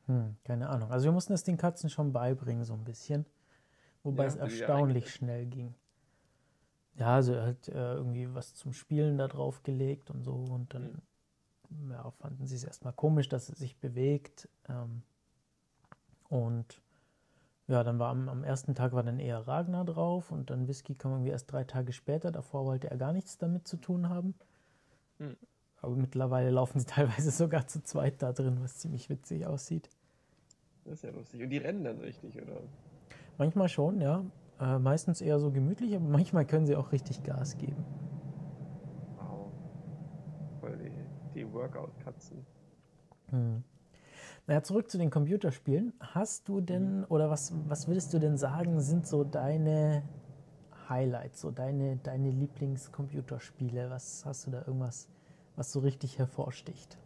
[0.06, 0.92] Hm, keine Ahnung.
[0.92, 3.26] Also wir mussten es den Katzen schon beibringen, so ein bisschen.
[4.04, 5.74] Wobei ja, es erstaunlich schnell ging.
[6.96, 10.74] Ja, also er hat äh, irgendwie was zum Spielen da drauf gelegt und so und
[10.74, 11.02] dann
[11.70, 11.92] mhm.
[11.92, 14.48] ja, fanden sie es erstmal komisch, dass er sich bewegt.
[14.70, 15.02] Ähm,
[16.30, 16.82] und
[17.68, 20.96] ja, dann war am, am, ersten Tag war dann eher Ragnar drauf und dann Whisky
[20.96, 22.32] kam irgendwie erst drei Tage später.
[22.32, 24.36] Davor wollte er gar nichts damit zu tun haben.
[25.18, 25.38] Mhm.
[25.84, 29.90] Aber mittlerweile laufen sie teilweise sogar zu zweit da drin, was ziemlich witzig aussieht.
[30.86, 31.44] Das ist ja lustig.
[31.44, 32.62] Und die rennen dann richtig, oder?
[33.38, 34.26] Manchmal schon, ja.
[34.60, 37.84] Äh, meistens eher so gemütlich, aber manchmal können sie auch richtig Gas geben.
[39.18, 39.52] Wow.
[40.62, 42.46] Voll die, die Workout-Katzen.
[43.32, 43.64] Hm.
[44.48, 45.94] Naja, zurück zu den Computerspielen.
[46.00, 47.06] Hast du denn, mhm.
[47.10, 50.04] oder was, was würdest du denn sagen, sind so deine
[50.88, 53.90] Highlights, so deine, deine Lieblingscomputerspiele?
[53.90, 55.10] Was hast du da irgendwas,
[55.56, 56.98] was so richtig hervorsticht?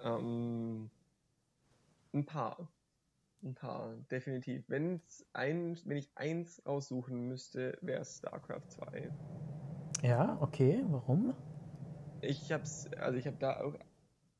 [0.00, 0.90] Ähm,
[2.12, 2.68] ein paar.
[3.42, 4.64] Ein paar, definitiv.
[4.68, 9.10] Wenn's ein, wenn ich eins aussuchen müsste, wäre es StarCraft 2.
[10.02, 10.82] Ja, okay.
[10.88, 11.34] Warum?
[12.22, 13.74] Ich hab's, also ich habe da auch,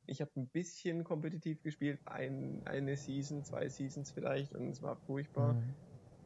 [0.06, 4.96] ich habe ein bisschen kompetitiv gespielt, ein, eine Season, zwei Seasons vielleicht, und es war
[4.96, 5.52] furchtbar.
[5.52, 5.74] Mhm.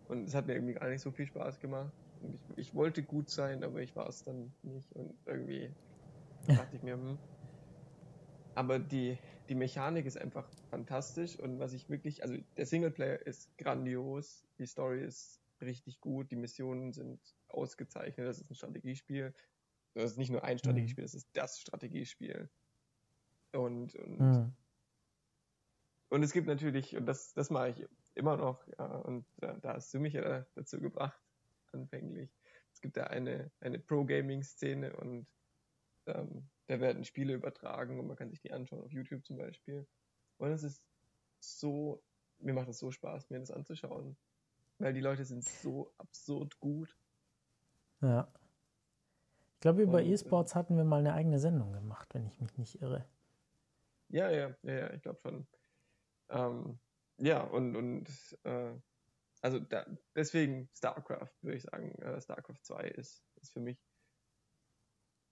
[0.09, 1.93] Und es hat mir irgendwie gar nicht so viel Spaß gemacht.
[2.21, 4.93] Und ich, ich wollte gut sein, aber ich war es dann nicht.
[4.93, 5.71] Und irgendwie
[6.47, 7.19] dachte ich mir, hm.
[8.55, 9.17] Aber die,
[9.49, 14.67] die Mechanik ist einfach fantastisch und was ich wirklich, also der Singleplayer ist grandios, die
[14.67, 19.33] Story ist richtig gut, die Missionen sind ausgezeichnet, das ist ein Strategiespiel.
[19.95, 20.59] Das ist nicht nur ein mhm.
[20.59, 22.51] Strategiespiel, das ist das Strategiespiel.
[23.53, 24.53] Und, und, mhm.
[26.11, 29.75] und es gibt natürlich, und das, das mache ich immer noch, ja, und da, da
[29.75, 31.21] hast du mich ja dazu gebracht,
[31.73, 32.31] anfänglich.
[32.73, 35.27] Es gibt da eine, eine Pro-Gaming-Szene und
[36.09, 39.87] ähm, da werden Spiele übertragen und man kann sich die anschauen auf YouTube zum Beispiel.
[40.39, 40.83] Und es ist
[41.41, 42.03] so,
[42.39, 44.17] mir macht es so Spaß, mir das anzuschauen.
[44.79, 46.97] Weil die Leute sind so absurd gut.
[48.01, 48.33] Ja.
[49.55, 52.81] Ich glaube, über E-Sports hatten wir mal eine eigene Sendung gemacht, wenn ich mich nicht
[52.81, 53.05] irre.
[54.09, 55.49] Ja, ja, ja, ja ich glaube schon.
[56.29, 56.79] Ähm,
[57.17, 58.75] ja, und, und äh,
[59.41, 61.93] also da, deswegen StarCraft, würde ich sagen.
[62.01, 63.79] Äh, StarCraft 2 ist, ist für mich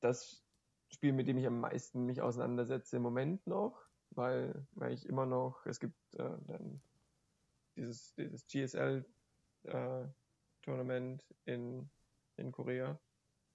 [0.01, 0.46] das
[0.91, 3.87] Spiel, mit dem ich am meisten mich auseinandersetze im Moment noch.
[4.11, 6.81] weil, weil ich immer noch, es gibt äh, dann
[7.77, 9.05] dieses, dieses GSL
[9.65, 10.05] äh,
[10.63, 11.89] Tournament in,
[12.37, 12.99] in Korea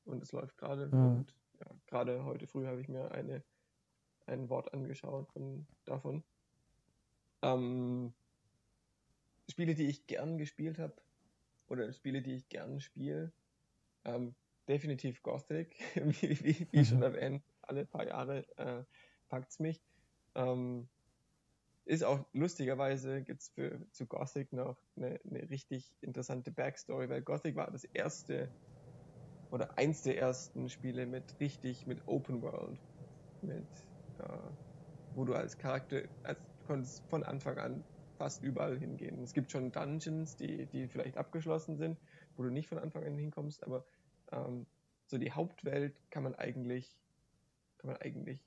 [0.05, 0.87] und es läuft gerade.
[0.87, 1.05] Mhm.
[1.05, 3.43] Und ja, gerade heute früh habe ich mir eine,
[4.27, 6.23] ein Wort angeschaut von, davon.
[7.41, 8.13] Ähm,
[9.49, 10.93] Spiele, die ich gern gespielt habe,
[11.67, 13.31] oder Spiele, die ich gern spiele,
[14.03, 14.35] ähm,
[14.67, 16.85] definitiv Gothic, wie, wie, wie mhm.
[16.85, 18.83] schon erwähnt, alle paar Jahre äh,
[19.29, 19.81] packt es mich.
[20.35, 20.87] Ähm,
[21.85, 23.51] ist auch lustigerweise gibt es
[23.91, 28.49] zu Gothic noch eine, eine, richtig interessante Backstory, weil Gothic war das erste
[29.49, 32.79] oder eins der ersten Spiele mit richtig mit Open World,
[33.41, 33.65] mit
[34.19, 34.23] äh,
[35.15, 37.83] wo du als Charakter, als, du konntest von Anfang an
[38.17, 39.21] fast überall hingehen.
[39.23, 41.97] Es gibt schon Dungeons, die, die vielleicht abgeschlossen sind,
[42.37, 43.83] wo du nicht von Anfang an hinkommst, aber
[44.31, 44.65] ähm,
[45.07, 46.95] so die Hauptwelt kann man eigentlich,
[47.77, 48.41] kann man eigentlich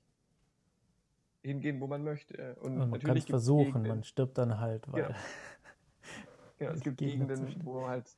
[1.41, 2.55] hingehen, wo man möchte.
[2.55, 5.03] Und, Und man kann es versuchen, Gegenden, man stirbt dann halt, weil.
[5.03, 5.15] Genau,
[6.57, 8.09] genau es gibt Gegenden, wo halt.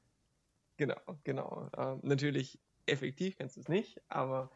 [0.77, 1.69] Genau, genau.
[1.75, 4.49] Ähm, natürlich effektiv kannst du es nicht, aber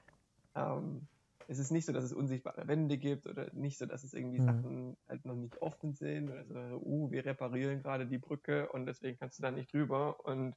[0.56, 1.08] ähm,
[1.48, 4.40] es ist nicht so, dass es unsichtbare Wände gibt oder nicht so, dass es irgendwie
[4.40, 4.46] mhm.
[4.46, 8.86] Sachen halt noch nicht offen sind oder so, uh, wir reparieren gerade die Brücke und
[8.86, 10.56] deswegen kannst du da nicht drüber und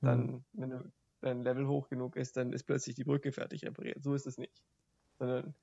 [0.00, 0.44] dann, mhm.
[0.52, 4.02] wenn du, dein Level hoch genug ist, dann ist plötzlich die Brücke fertig repariert.
[4.02, 4.62] So ist es nicht.
[5.18, 5.54] Sondern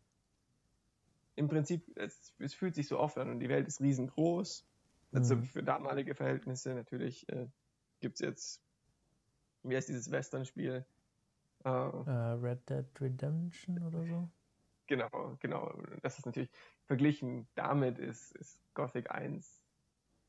[1.36, 4.66] im Prinzip, es, es fühlt sich so oft an und die Welt ist riesengroß.
[5.14, 5.44] Also mhm.
[5.44, 7.48] für damalige Verhältnisse natürlich äh,
[8.00, 8.62] gibt es jetzt,
[9.64, 10.86] wie heißt dieses Western-Spiel?
[11.64, 14.30] Uh, uh, Red Dead Redemption oder so?
[14.88, 15.74] Genau, genau.
[16.02, 16.50] Das ist natürlich
[16.86, 19.62] verglichen damit ist, ist Gothic 1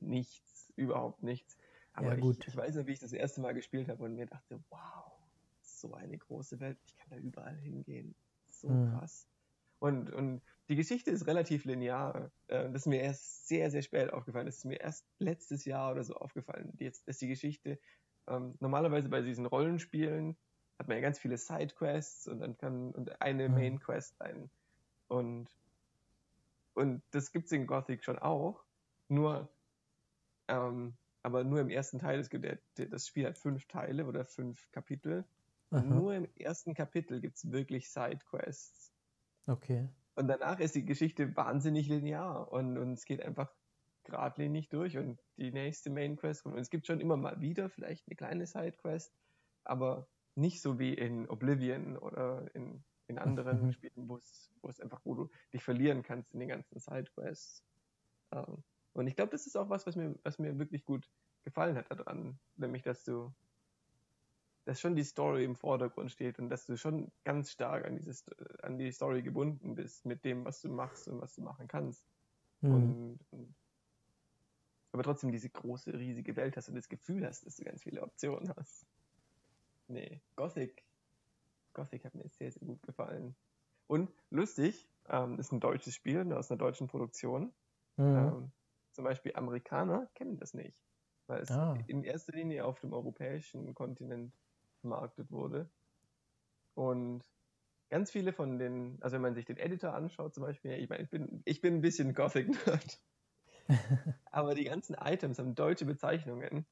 [0.01, 1.57] nichts, überhaupt nichts.
[1.95, 4.27] Aber ja, ich, ich, weiß noch, wie ich das erste Mal gespielt habe und mir
[4.27, 5.12] dachte, wow,
[5.83, 8.15] so eine große Welt, ich kann da überall hingehen.
[8.49, 8.91] So mhm.
[8.91, 9.29] krass.
[9.79, 12.31] Und, und die Geschichte ist relativ linear.
[12.47, 14.47] Äh, das ist mir erst sehr, sehr spät aufgefallen.
[14.47, 16.73] Das ist mir erst letztes Jahr oder so aufgefallen.
[16.79, 17.79] Jetzt ist die Geschichte
[18.27, 20.37] ähm, normalerweise bei diesen Rollenspielen
[20.79, 23.55] hat man ja ganz viele Sidequests und dann kann und eine mhm.
[23.55, 24.51] Main Quest sein.
[25.09, 25.49] Und,
[26.75, 28.65] und das gibt es in Gothic schon auch.
[29.09, 29.49] Nur,
[30.49, 32.19] ähm, aber nur im ersten Teil.
[32.19, 35.25] Es gibt, das Spiel hat fünf Teile oder fünf Kapitel.
[35.73, 38.93] Und nur im ersten Kapitel gibt es wirklich Sidequests.
[39.47, 39.89] Okay.
[40.15, 43.51] Und danach ist die Geschichte wahnsinnig linear und, und es geht einfach
[44.05, 46.57] geradlinig durch und die nächste Main Quest kommt.
[46.57, 49.15] Und es gibt schon immer mal wieder vielleicht eine kleine Sidequest,
[49.65, 53.73] aber nicht so wie in Oblivion oder in, in anderen mhm.
[53.73, 57.65] Spielen, wo es, wo es einfach, wo du dich verlieren kannst in den ganzen Sidequests.
[58.33, 61.09] Ähm, und ich glaube, das ist auch was, was mir, was mir wirklich gut
[61.45, 63.33] gefallen hat daran, nämlich, dass du,
[64.65, 68.25] dass schon die Story im Vordergrund steht und dass du schon ganz stark an dieses,
[68.63, 72.07] an die Story gebunden bist mit dem, was du machst und was du machen kannst.
[72.61, 72.75] Mhm.
[72.75, 73.55] Und, und
[74.93, 78.03] aber trotzdem diese große, riesige Welt hast und das Gefühl hast, dass du ganz viele
[78.03, 78.87] Optionen hast.
[79.89, 80.85] Nee, Gothic.
[81.73, 83.35] Gothic hat mir sehr, sehr gut gefallen.
[83.87, 87.53] Und lustig, ähm, ist ein deutsches Spiel aus einer deutschen Produktion.
[87.97, 88.17] Mhm.
[88.17, 88.53] Ähm,
[88.93, 90.79] zum Beispiel Amerikaner kennen das nicht,
[91.27, 91.77] weil es ah.
[91.87, 94.35] in erster Linie auf dem europäischen Kontinent
[94.83, 95.71] vermarktet wurde.
[96.75, 97.25] Und
[97.89, 101.03] ganz viele von den, also wenn man sich den Editor anschaut zum Beispiel, ich meine,
[101.03, 103.01] ich bin, ich bin ein bisschen Gothic-Nerd.
[104.27, 106.67] aber die ganzen Items haben deutsche Bezeichnungen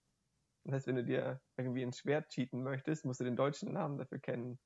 [0.64, 3.98] das heißt, wenn du dir irgendwie ein Schwert cheaten möchtest, musst du den deutschen Namen
[3.98, 4.58] dafür kennen.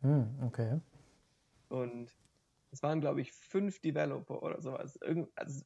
[0.00, 0.80] Hm, okay.
[1.68, 2.10] Und
[2.70, 4.96] es waren, glaube ich, fünf Developer oder sowas.
[4.96, 5.64] Irgend, also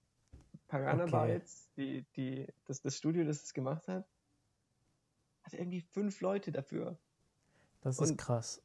[0.68, 1.82] Paranabytes, okay.
[1.82, 4.06] die, die, das, das Studio, das es gemacht hat,
[5.52, 6.98] hat irgendwie fünf Leute dafür.
[7.80, 8.62] Das ist Und krass.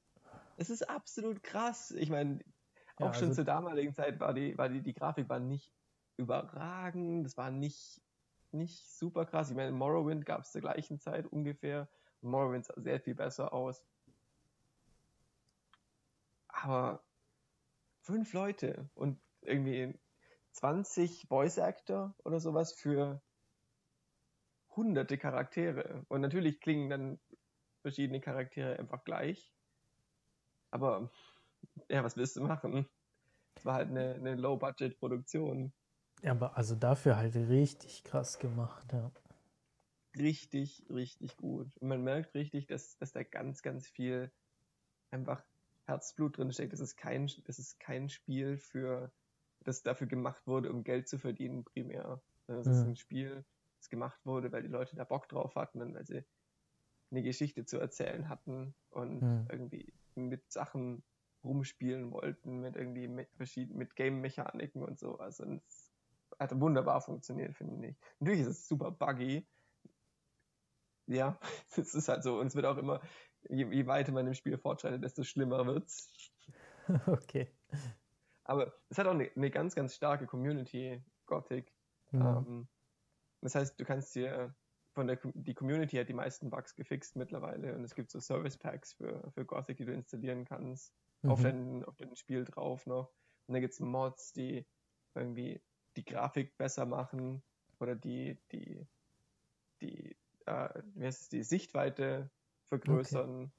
[0.58, 1.91] Es ist absolut krass.
[1.91, 2.39] Ich meine,
[2.98, 5.74] auch ja, schon also zur damaligen Zeit war die, war die, die Grafik war nicht
[6.17, 8.02] überragend, das war nicht
[8.54, 9.50] nicht super krass.
[9.50, 11.89] Ich meine, Morrowind gab es zur gleichen Zeit ungefähr.
[12.22, 13.84] Morrowind sah sehr viel besser aus.
[16.48, 17.04] Aber
[18.02, 19.98] fünf Leute und irgendwie
[20.52, 23.22] 20 Voice Actor oder sowas für
[24.75, 26.05] hunderte Charaktere.
[26.07, 27.19] Und natürlich klingen dann
[27.81, 29.53] verschiedene Charaktere einfach gleich.
[30.71, 31.12] Aber
[31.89, 32.88] ja, was willst du machen?
[33.55, 35.73] Es war halt eine, eine Low-Budget-Produktion.
[36.21, 39.12] Ja, aber also dafür halt richtig krass gemacht, ja.
[40.17, 41.75] Richtig, richtig gut.
[41.77, 44.31] Und man merkt richtig, dass, dass da ganz, ganz viel
[45.12, 45.43] einfach
[45.86, 46.73] Herzblut drin steckt.
[46.73, 49.12] Das ist kein, das ist kein Spiel für,
[49.63, 52.21] das dafür gemacht wurde, um Geld zu verdienen, primär.
[52.47, 53.45] Das ist ein Spiel,
[53.84, 56.24] das gemacht wurde, weil die Leute da Bock drauf hatten und weil sie
[57.12, 59.48] eine Geschichte zu erzählen hatten und mhm.
[59.50, 61.04] irgendwie mit Sachen
[61.43, 65.17] rumspielen wollten mit irgendwie mit verschiedenen mit Game-Mechaniken und so.
[65.17, 65.91] Also es
[66.39, 67.98] hat wunderbar funktioniert, finde ich.
[68.19, 69.46] Natürlich ist es super buggy.
[71.08, 71.38] Ja,
[71.78, 72.39] es ist halt so.
[72.39, 73.02] Und es wird auch immer,
[73.50, 76.12] je, je weiter man im Spiel fortschreitet, desto schlimmer wird's.
[77.08, 77.48] Okay.
[78.43, 81.74] Aber es hat auch eine, eine ganz, ganz starke Community, Gothic.
[82.12, 82.22] Mhm.
[82.22, 82.67] Ähm,
[83.43, 84.56] das heißt, du kannst dir
[84.93, 88.58] von der die Community hat die meisten Bugs gefixt mittlerweile und es gibt so Service
[88.58, 91.32] Packs für, für Gothic, die du installieren kannst, mhm.
[91.32, 93.12] auf, dein, auf dein Spiel drauf noch.
[93.47, 94.65] Und dann gibt es Mods, die
[95.15, 95.62] irgendwie
[95.97, 97.43] die Grafik besser machen
[97.79, 98.88] oder die, die,
[99.82, 102.32] die, äh, wie heißt es, die Sichtweite
[102.69, 103.51] vergrößern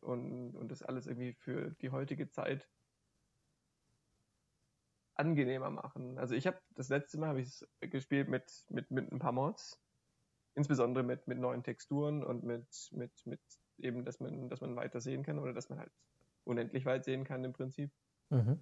[0.00, 0.06] okay.
[0.10, 2.68] und, und das alles irgendwie für die heutige Zeit
[5.18, 6.18] angenehmer machen.
[6.18, 9.32] Also ich habe das letzte Mal habe ich es gespielt mit, mit, mit ein paar
[9.32, 9.80] Mods
[10.58, 13.40] insbesondere mit, mit neuen Texturen und mit, mit, mit
[13.78, 15.92] eben, dass man, dass man weiter sehen kann oder dass man halt
[16.44, 17.92] unendlich weit sehen kann im Prinzip.
[18.30, 18.60] Mhm.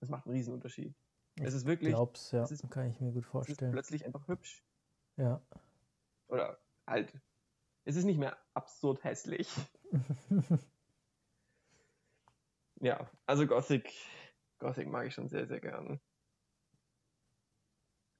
[0.00, 0.94] Das macht einen Riesenunterschied.
[1.40, 1.92] Es ist wirklich.
[1.92, 3.56] Glaub's, ja, ist, kann ich mir gut vorstellen.
[3.56, 4.64] Es ist plötzlich einfach hübsch.
[5.16, 5.42] Ja.
[6.28, 7.12] Oder halt,
[7.84, 9.50] es ist nicht mehr absurd hässlich.
[12.80, 13.92] ja, also Gothic,
[14.58, 16.00] Gothic mag ich schon sehr, sehr gern.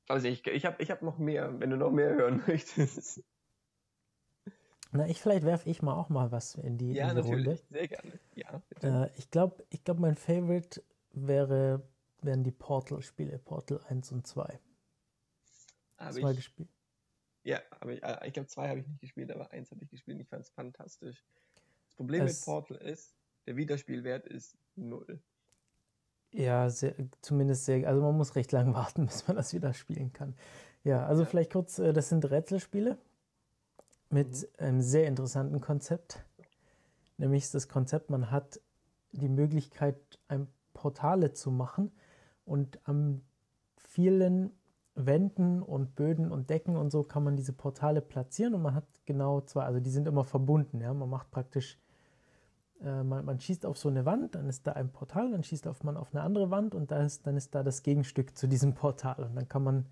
[0.09, 3.23] Also ich, ich habe ich hab noch mehr, wenn du noch mehr hören möchtest.
[4.91, 7.47] Na, ich vielleicht werfe ich mal auch mal was in die, ja, in die natürlich.
[7.47, 7.63] Runde.
[7.71, 8.21] Sehr gerne.
[8.35, 11.87] Ja, äh, ich glaube, ich glaub, mein Favorite wäre,
[12.23, 14.59] wären die Portal-Spiele, Portal 1 und 2.
[15.99, 16.69] Habe zwei ich, gespielt.
[17.43, 19.91] Ja, aber ich, äh, ich glaube, zwei habe ich nicht gespielt, aber eins habe ich
[19.91, 21.23] gespielt und ich fand es fantastisch.
[21.87, 23.15] Das Problem es, mit Portal ist,
[23.47, 25.21] der Wiederspielwert ist null.
[26.33, 30.13] Ja, sehr, zumindest sehr, also man muss recht lang warten, bis man das wieder spielen
[30.13, 30.35] kann.
[30.85, 31.29] Ja, also ja.
[31.29, 32.99] vielleicht kurz, äh, das sind Rätselspiele
[34.11, 34.65] mit mhm.
[34.65, 36.25] einem sehr interessanten Konzept.
[37.17, 38.61] Nämlich das Konzept, man hat
[39.13, 39.97] die Möglichkeit,
[40.29, 41.91] ein Portale zu machen
[42.45, 43.23] und an
[43.77, 44.53] vielen
[44.95, 48.87] Wänden und Böden und Decken und so kann man diese Portale platzieren und man hat
[49.07, 51.79] genau zwei, also die sind immer verbunden, ja, man macht praktisch
[52.83, 55.67] äh, man, man, schießt auf so eine Wand, dann ist da ein Portal, dann schießt
[55.83, 58.75] man auf eine andere Wand und da ist, dann ist da das Gegenstück zu diesem
[58.75, 59.25] Portal.
[59.25, 59.87] Und dann kann man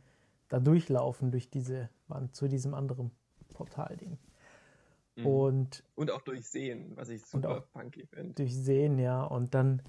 [0.49, 3.11] da durchlaufen durch diese Wand zu diesem anderen
[3.55, 4.19] Portalding.
[5.17, 5.27] Mhm.
[5.27, 8.35] Und, und auch durchsehen, was ich super funky finde.
[8.35, 9.25] Durchsehen, ja.
[9.25, 9.83] Und dann,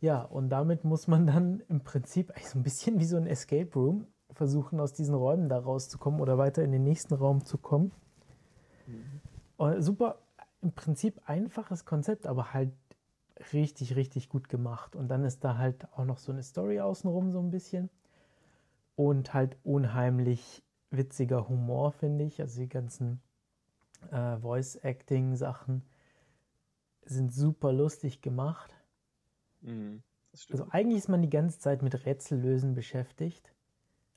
[0.00, 3.26] ja, und damit muss man dann im Prinzip eigentlich so ein bisschen wie so ein
[3.26, 7.58] Escape Room versuchen, aus diesen Räumen da rauszukommen oder weiter in den nächsten Raum zu
[7.58, 7.90] kommen.
[8.86, 9.82] Mhm.
[9.82, 10.18] Super
[10.66, 12.72] im Prinzip einfaches Konzept, aber halt
[13.52, 14.96] richtig, richtig gut gemacht.
[14.96, 17.88] Und dann ist da halt auch noch so eine Story außenrum so ein bisschen.
[18.96, 22.40] Und halt unheimlich witziger Humor, finde ich.
[22.40, 23.20] Also die ganzen
[24.10, 25.82] äh, Voice-Acting-Sachen
[27.04, 28.74] sind super lustig gemacht.
[29.60, 30.02] Mhm,
[30.50, 33.54] also eigentlich ist man die ganze Zeit mit Rätsellösen beschäftigt.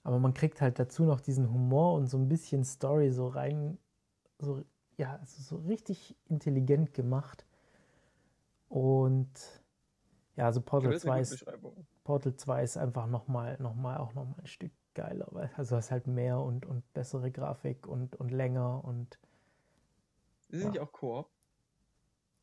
[0.02, 3.78] Aber man kriegt halt dazu noch diesen Humor und so ein bisschen Story so rein,
[4.40, 4.64] so
[5.00, 7.46] ja, also so richtig intelligent gemacht.
[8.68, 9.32] Und
[10.36, 11.46] ja, also Portal 2 ist,
[12.04, 15.90] Portal 2 ist einfach nochmal noch mal, auch nochmal ein Stück geiler, weil also hast
[15.90, 19.18] halt mehr und, und bessere Grafik und, und länger und
[20.50, 20.70] Ist ja.
[20.70, 21.30] nicht auch Koop?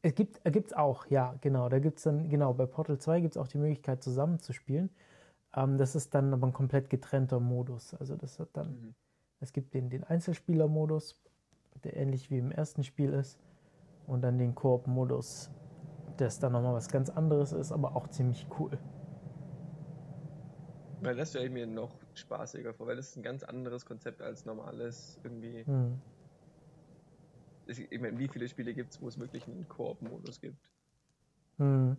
[0.01, 1.69] Es gibt es auch, ja, genau.
[1.69, 4.89] Da gibt es dann, genau, bei Portal 2 gibt es auch die Möglichkeit zusammenzuspielen.
[5.55, 7.93] Ähm, das ist dann aber ein komplett getrennter Modus.
[7.93, 8.95] Also das hat dann, mhm.
[9.41, 11.21] es gibt den, den Einzelspieler-Modus
[11.85, 13.39] der ähnlich wie im ersten Spiel ist.
[14.07, 15.51] Und dann den Koop-Modus,
[16.17, 18.79] das dann nochmal was ganz anderes ist, aber auch ziemlich cool.
[21.01, 24.23] Weil das stelle ich mir noch spaßiger vor, weil das ist ein ganz anderes Konzept
[24.23, 25.65] als normales irgendwie.
[25.65, 26.01] Hm.
[27.67, 30.71] Ich meine, wie viele Spiele gibt es, wo es wirklich einen Koop-Modus gibt?
[31.59, 31.97] Hm.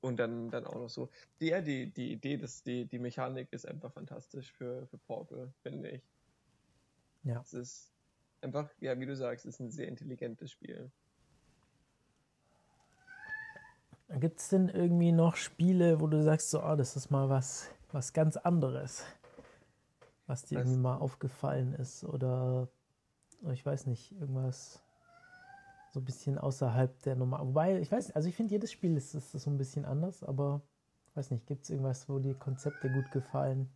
[0.00, 1.08] Und dann, dann auch noch so.
[1.40, 5.90] Ja, die, die Idee, dass die, die Mechanik ist einfach fantastisch für, für Portal, finde
[5.90, 6.02] ich.
[7.28, 7.40] Ja.
[7.42, 7.92] Es ist
[8.40, 10.90] einfach, ja, wie du sagst, es ist ein sehr intelligentes Spiel.
[14.18, 17.70] Gibt es denn irgendwie noch Spiele, wo du sagst, so, oh, das ist mal was,
[17.92, 19.04] was ganz anderes,
[20.26, 20.64] was dir was?
[20.64, 22.68] irgendwie mal aufgefallen ist oder
[23.52, 24.82] ich weiß nicht, irgendwas
[25.92, 27.46] so ein bisschen außerhalb der Nummer.
[27.46, 30.62] Wobei, ich weiß, also ich finde, jedes Spiel ist, ist so ein bisschen anders, aber
[31.10, 33.68] ich weiß nicht, gibt es irgendwas, wo die Konzepte gut gefallen?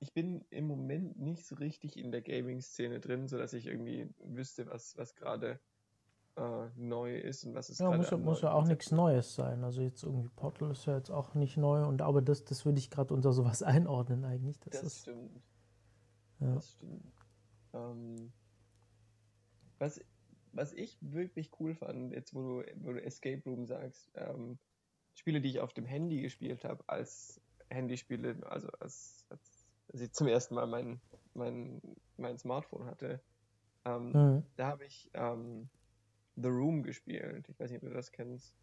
[0.00, 4.66] Ich bin im Moment nicht so richtig in der Gaming-Szene drin, sodass ich irgendwie wüsste,
[4.66, 5.60] was, was gerade
[6.36, 9.64] äh, neu ist und was es ja, muss, muss ja auch nichts Neues sein.
[9.64, 12.78] Also jetzt irgendwie Portal ist ja jetzt auch nicht neu und aber das, das würde
[12.78, 14.58] ich gerade unter sowas einordnen eigentlich.
[14.60, 15.42] Das, das ist, stimmt.
[16.40, 16.54] Ja.
[16.54, 17.12] Das stimmt.
[17.72, 18.32] Ähm,
[19.78, 20.00] was
[20.52, 24.58] was ich wirklich cool fand, jetzt wo du, wo du Escape Room sagst, ähm,
[25.14, 27.40] Spiele, die ich auf dem Handy gespielt habe, als
[27.70, 29.57] Handyspiele, also als, als,
[29.92, 31.00] als ich zum ersten Mal mein,
[31.34, 31.80] mein,
[32.16, 33.20] mein Smartphone hatte,
[33.84, 34.46] ähm, mhm.
[34.56, 35.68] da habe ich ähm,
[36.36, 37.48] The Room gespielt.
[37.48, 38.54] Ich weiß nicht, ob du das kennst.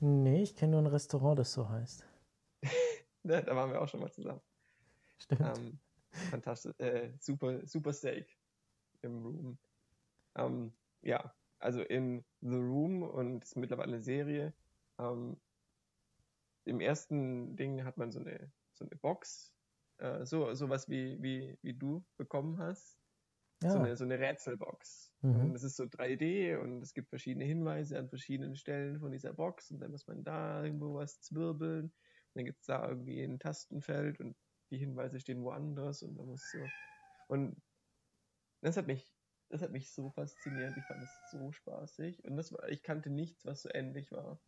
[0.00, 2.04] Nee, ich kenne nur ein Restaurant, das so heißt.
[3.24, 4.40] da, da waren wir auch schon mal zusammen.
[5.18, 5.40] Stimmt.
[5.40, 5.78] Ähm,
[6.30, 6.74] fantastisch.
[6.78, 8.38] Äh, super, super Steak
[9.02, 9.58] im Room.
[10.36, 14.52] Ähm, ja, also in The Room und ist mittlerweile eine Serie.
[14.98, 15.36] Ähm,
[16.64, 19.52] Im ersten Ding hat man so eine, so eine Box,
[19.98, 22.98] äh, so sowas wie, wie, wie du bekommen hast.
[23.62, 23.70] Ja.
[23.70, 25.12] So, eine, so eine Rätselbox.
[25.22, 25.40] Mhm.
[25.40, 29.32] Und es ist so 3D und es gibt verschiedene Hinweise an verschiedenen Stellen von dieser
[29.32, 31.86] Box und dann muss man da irgendwo was zwirbeln.
[31.86, 31.92] Und
[32.34, 34.36] dann gibt es da irgendwie ein Tastenfeld und
[34.70, 36.58] die Hinweise stehen woanders und man muss so.
[37.26, 37.60] Und
[38.60, 39.12] das hat mich,
[39.48, 40.76] das hat mich so fasziniert.
[40.76, 42.24] Ich fand es so spaßig.
[42.24, 44.40] Und das war, ich kannte nichts, was so ähnlich war.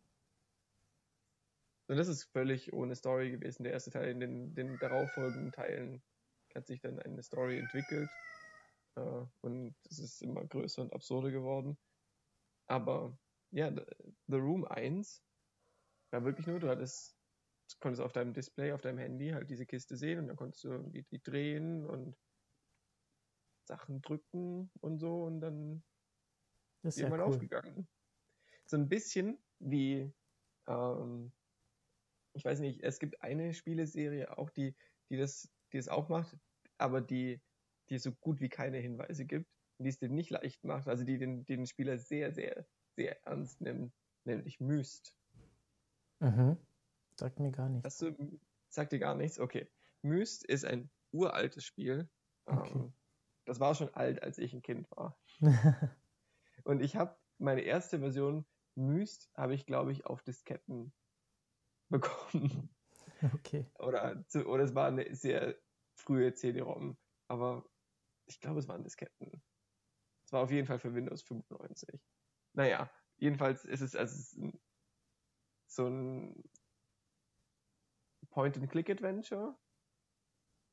[1.91, 3.63] Und das ist völlig ohne Story gewesen.
[3.63, 6.01] Der erste Teil in den, den darauffolgenden Teilen
[6.55, 8.07] hat sich dann eine Story entwickelt.
[8.95, 11.77] Äh, und es ist immer größer und absurder geworden.
[12.67, 13.19] Aber
[13.51, 13.75] ja,
[14.27, 15.21] The Room 1
[16.11, 17.17] war wirklich nur, du hattest,
[17.81, 20.77] konntest auf deinem Display, auf deinem Handy halt diese Kiste sehen und dann konntest du
[20.91, 22.15] die, die drehen und
[23.67, 25.83] Sachen drücken und so und dann
[26.83, 27.33] ist irgendwann ja cool.
[27.33, 27.89] aufgegangen.
[28.65, 30.09] So ein bisschen wie,
[30.69, 31.33] ähm,
[32.33, 34.75] ich weiß nicht, es gibt eine Spieleserie auch, die,
[35.09, 36.37] die das, die das auch macht,
[36.77, 37.41] aber die
[37.91, 41.03] die so gut wie keine Hinweise gibt und die es dir nicht leicht macht, also
[41.03, 42.65] die den, den Spieler sehr, sehr,
[42.95, 45.13] sehr ernst nimmt, nämlich Myst.
[46.19, 46.57] Mhm.
[47.19, 47.85] Sagt mir gar nichts.
[47.85, 49.39] Hast du, sagt dir gar nichts?
[49.39, 49.69] Okay.
[50.01, 52.09] Myst ist ein uraltes Spiel.
[52.45, 52.71] Okay.
[52.79, 52.93] Ähm,
[53.45, 55.19] das war schon alt, als ich ein Kind war.
[56.63, 60.93] und ich habe meine erste Version Myst habe ich, glaube ich, auf Disketten
[61.91, 62.69] bekommen.
[63.35, 63.69] Okay.
[63.77, 65.55] Oder, oder es war eine sehr
[65.95, 66.97] frühe CD-ROM.
[67.27, 67.63] Aber
[68.25, 69.43] ich glaube, es waren Disketten.
[70.25, 71.99] Es war auf jeden Fall für Windows 95.
[72.53, 74.57] Naja, jedenfalls ist es, also es ist
[75.67, 76.43] so ein
[78.31, 79.57] Point-and-Click-Adventure,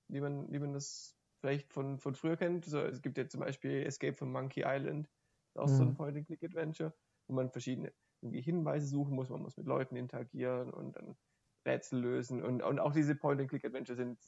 [0.09, 2.64] wie man, wie man das vielleicht von, von früher kennt.
[2.64, 5.09] So, es gibt ja zum Beispiel Escape from Monkey Island,
[5.55, 5.77] auch mhm.
[5.77, 5.97] so ein mhm.
[5.97, 6.95] Point-and-Click-Adventure,
[7.27, 11.16] wo man verschiedene irgendwie Hinweise suchen muss, man muss mit Leuten interagieren und dann
[11.64, 12.43] Rätsel lösen.
[12.43, 14.19] Und, und auch diese Point-and-Click-Adventure sind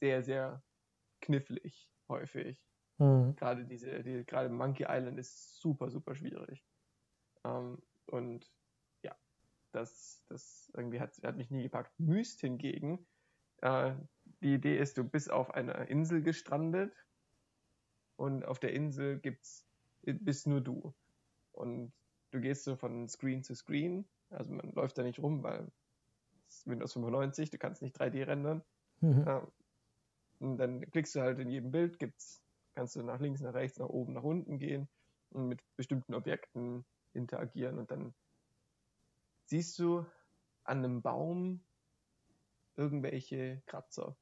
[0.00, 0.62] sehr, sehr
[1.20, 2.58] knifflig häufig.
[2.98, 3.36] Mhm.
[3.36, 6.64] Gerade diese, die, gerade Monkey Island ist super, super schwierig.
[7.44, 8.50] Ähm, und
[9.02, 9.16] ja,
[9.72, 11.98] das, das irgendwie hat, hat mich nie gepackt.
[11.98, 13.06] Myst hingegen,
[13.58, 13.94] äh,
[14.40, 16.92] die Idee ist, du bist auf einer Insel gestrandet
[18.16, 19.66] und auf der Insel gibt's,
[20.02, 20.94] bist nur du.
[21.52, 21.92] Und
[22.36, 25.70] du gehst so von Screen zu Screen, also man läuft da nicht rum, weil
[26.64, 28.62] Windows 95, du kannst nicht 3D rendern.
[29.00, 29.24] Mhm.
[29.26, 29.46] Ähm,
[30.38, 32.42] und dann klickst du halt in jedem Bild, gibt's
[32.74, 34.86] kannst du nach links, nach rechts, nach oben, nach unten gehen
[35.30, 36.84] und mit bestimmten Objekten
[37.14, 38.14] interagieren und dann
[39.46, 40.04] siehst du
[40.64, 41.64] an einem Baum
[42.76, 44.14] irgendwelche Kratzer.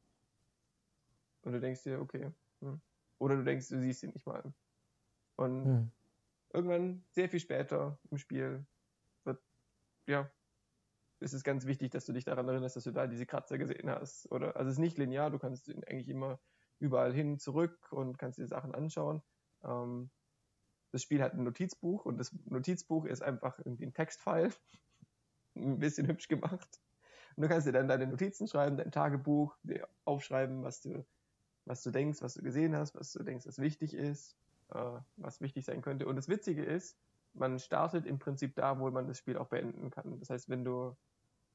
[1.42, 2.30] Und du denkst dir, okay.
[2.60, 2.80] Hm.
[3.18, 4.54] Oder du denkst, du siehst sie nicht mal.
[5.34, 5.90] Und hm.
[6.54, 8.66] Irgendwann, sehr viel später im Spiel,
[9.24, 9.42] wird,
[10.06, 10.30] ja,
[11.20, 13.90] ist es ganz wichtig, dass du dich daran erinnerst, dass du da diese Kratzer gesehen
[13.90, 14.30] hast.
[14.30, 16.40] Oder, also es ist nicht linear, du kannst eigentlich immer
[16.78, 19.22] überall hin, zurück und kannst dir Sachen anschauen.
[19.62, 20.10] Ähm,
[20.92, 24.50] das Spiel hat ein Notizbuch und das Notizbuch ist einfach irgendwie ein Textfile,
[25.56, 26.80] ein bisschen hübsch gemacht.
[27.36, 31.04] Und du kannst dir dann deine Notizen schreiben, dein Tagebuch, dir aufschreiben, was du,
[31.64, 34.36] was du denkst, was du gesehen hast, was du denkst, was wichtig ist,
[34.70, 36.06] äh, was wichtig sein könnte.
[36.06, 36.98] Und das Witzige ist,
[37.32, 40.18] man startet im Prinzip da, wo man das Spiel auch beenden kann.
[40.20, 40.96] Das heißt, wenn du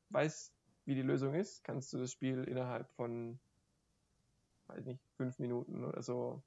[0.09, 0.53] weißt,
[0.85, 3.39] wie die Lösung ist, kannst du das Spiel innerhalb von
[4.69, 6.41] weiß nicht, fünf Minuten oder so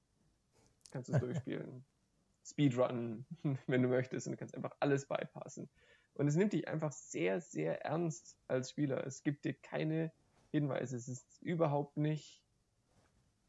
[0.90, 1.84] kannst du es durchspielen.
[2.44, 3.24] Speedrun,
[3.66, 5.68] wenn du möchtest, und du kannst einfach alles bypassen.
[6.14, 9.06] Und es nimmt dich einfach sehr, sehr ernst als Spieler.
[9.06, 10.12] Es gibt dir keine
[10.50, 10.96] Hinweise.
[10.96, 12.42] Es ist überhaupt nicht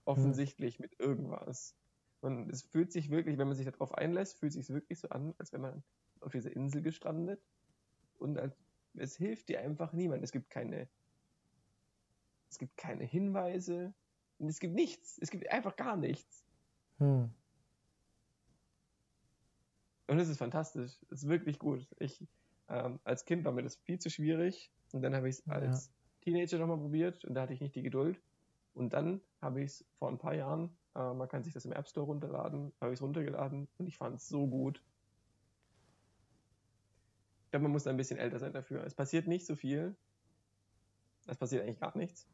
[0.05, 1.75] offensichtlich mit irgendwas.
[2.23, 5.33] Und es fühlt sich wirklich, wenn man sich darauf einlässt, fühlt sich wirklich so an,
[5.37, 5.83] als wenn man
[6.21, 7.41] auf dieser Insel gestrandet
[8.17, 8.55] und als,
[8.95, 10.23] es hilft dir einfach niemand.
[10.23, 10.87] Es gibt keine,
[12.49, 13.93] es gibt keine Hinweise,
[14.43, 15.17] und es gibt nichts.
[15.21, 16.43] Es gibt einfach gar nichts.
[16.97, 17.29] Hm.
[20.07, 20.91] Und es ist fantastisch.
[21.09, 21.87] Es ist wirklich gut.
[21.99, 22.27] Ich,
[22.67, 24.69] ähm, als Kind war mir das viel zu schwierig.
[24.91, 25.93] Und dann habe ich es als ja.
[26.21, 28.21] Teenager nochmal probiert und da hatte ich nicht die Geduld.
[28.73, 31.73] Und dann habe ich es vor ein paar Jahren, äh, man kann sich das im
[31.73, 34.81] App Store runterladen, habe ich es runtergeladen und ich fand es so gut.
[37.53, 38.83] glaube, man muss ein bisschen älter sein dafür.
[38.83, 39.95] Es passiert nicht so viel.
[41.27, 42.27] Es passiert eigentlich gar nichts.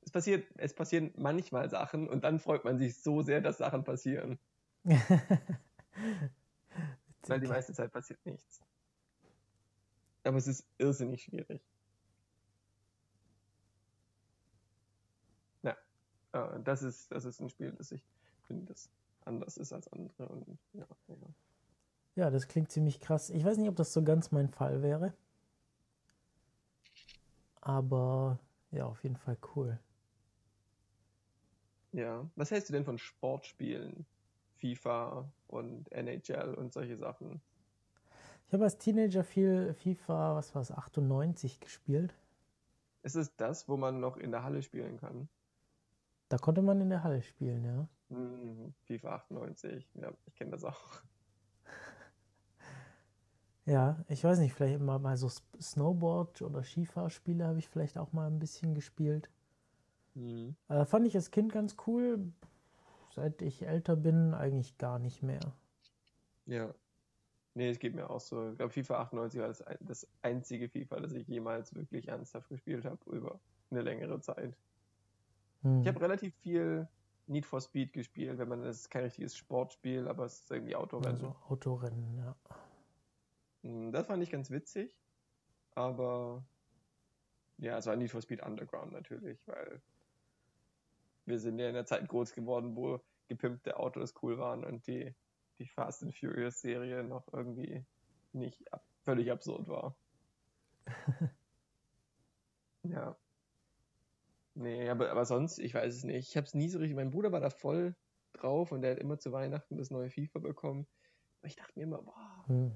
[0.00, 3.84] Es passiert, es passieren manchmal Sachen und dann freut man sich so sehr, dass Sachen
[3.84, 4.40] passieren.
[7.28, 8.60] Weil die meiste Zeit passiert nichts.
[10.24, 11.62] Aber es ist irrsinnig schwierig.
[15.62, 15.76] Ja,
[16.32, 18.02] äh, das ist, das ist ein Spiel, das ich
[18.46, 18.90] finde, das
[19.24, 20.28] anders ist als andere.
[20.28, 21.16] Und, ja, ja.
[22.16, 23.30] ja, das klingt ziemlich krass.
[23.30, 25.14] Ich weiß nicht, ob das so ganz mein Fall wäre.
[27.60, 28.38] Aber
[28.70, 29.78] ja, auf jeden Fall cool.
[31.92, 34.06] Ja, was hältst du denn von Sportspielen?
[34.56, 37.42] FIFA und NHL und solche Sachen.
[38.46, 42.14] Ich habe als Teenager viel FIFA, was war es, 98 gespielt.
[43.02, 45.28] Ist es das, wo man noch in der Halle spielen kann?
[46.32, 47.86] Da konnte man in der Halle spielen, ja.
[48.08, 50.80] Mhm, FIFA 98, ja, ich kenne das auch.
[53.64, 58.12] Ja, ich weiß nicht, vielleicht mal, mal so Snowboard- oder Skifahrspiele habe ich vielleicht auch
[58.12, 59.30] mal ein bisschen gespielt.
[60.14, 60.56] Mhm.
[60.68, 62.32] Äh, fand ich als Kind ganz cool
[63.14, 65.54] seit ich älter bin, eigentlich gar nicht mehr.
[66.46, 66.74] Ja.
[67.54, 68.50] Nee, es geht mir auch so.
[68.50, 72.84] Ich glaube, FIFA 98 war das, das einzige FIFA, das ich jemals wirklich ernsthaft gespielt
[72.84, 73.38] habe über
[73.70, 74.56] eine längere Zeit.
[75.62, 75.82] Hm.
[75.82, 76.88] Ich habe relativ viel
[77.26, 80.76] Need for Speed gespielt, wenn man, das ist kein richtiges Sportspiel, aber es ist irgendwie
[80.76, 81.12] Autorennen.
[81.12, 82.36] Also Autorennen, ja.
[83.62, 84.96] Hm, das fand ich ganz witzig,
[85.74, 86.44] aber
[87.58, 89.80] ja, es war Need for Speed Underground natürlich, weil
[91.26, 95.14] wir sind ja in der Zeit groß geworden, wo gepimpte Autos cool waren und die,
[95.58, 97.84] die Fast and Furious Serie noch irgendwie
[98.32, 99.94] nicht ab, völlig absurd war.
[102.82, 103.16] ja.
[104.54, 106.28] Nee, aber, aber sonst, ich weiß es nicht.
[106.28, 106.96] Ich habe es nie so richtig.
[106.96, 107.94] Mein Bruder war da voll
[108.34, 110.86] drauf und der hat immer zu Weihnachten das neue FIFA bekommen.
[111.40, 112.72] Aber ich dachte mir immer, boah, hm.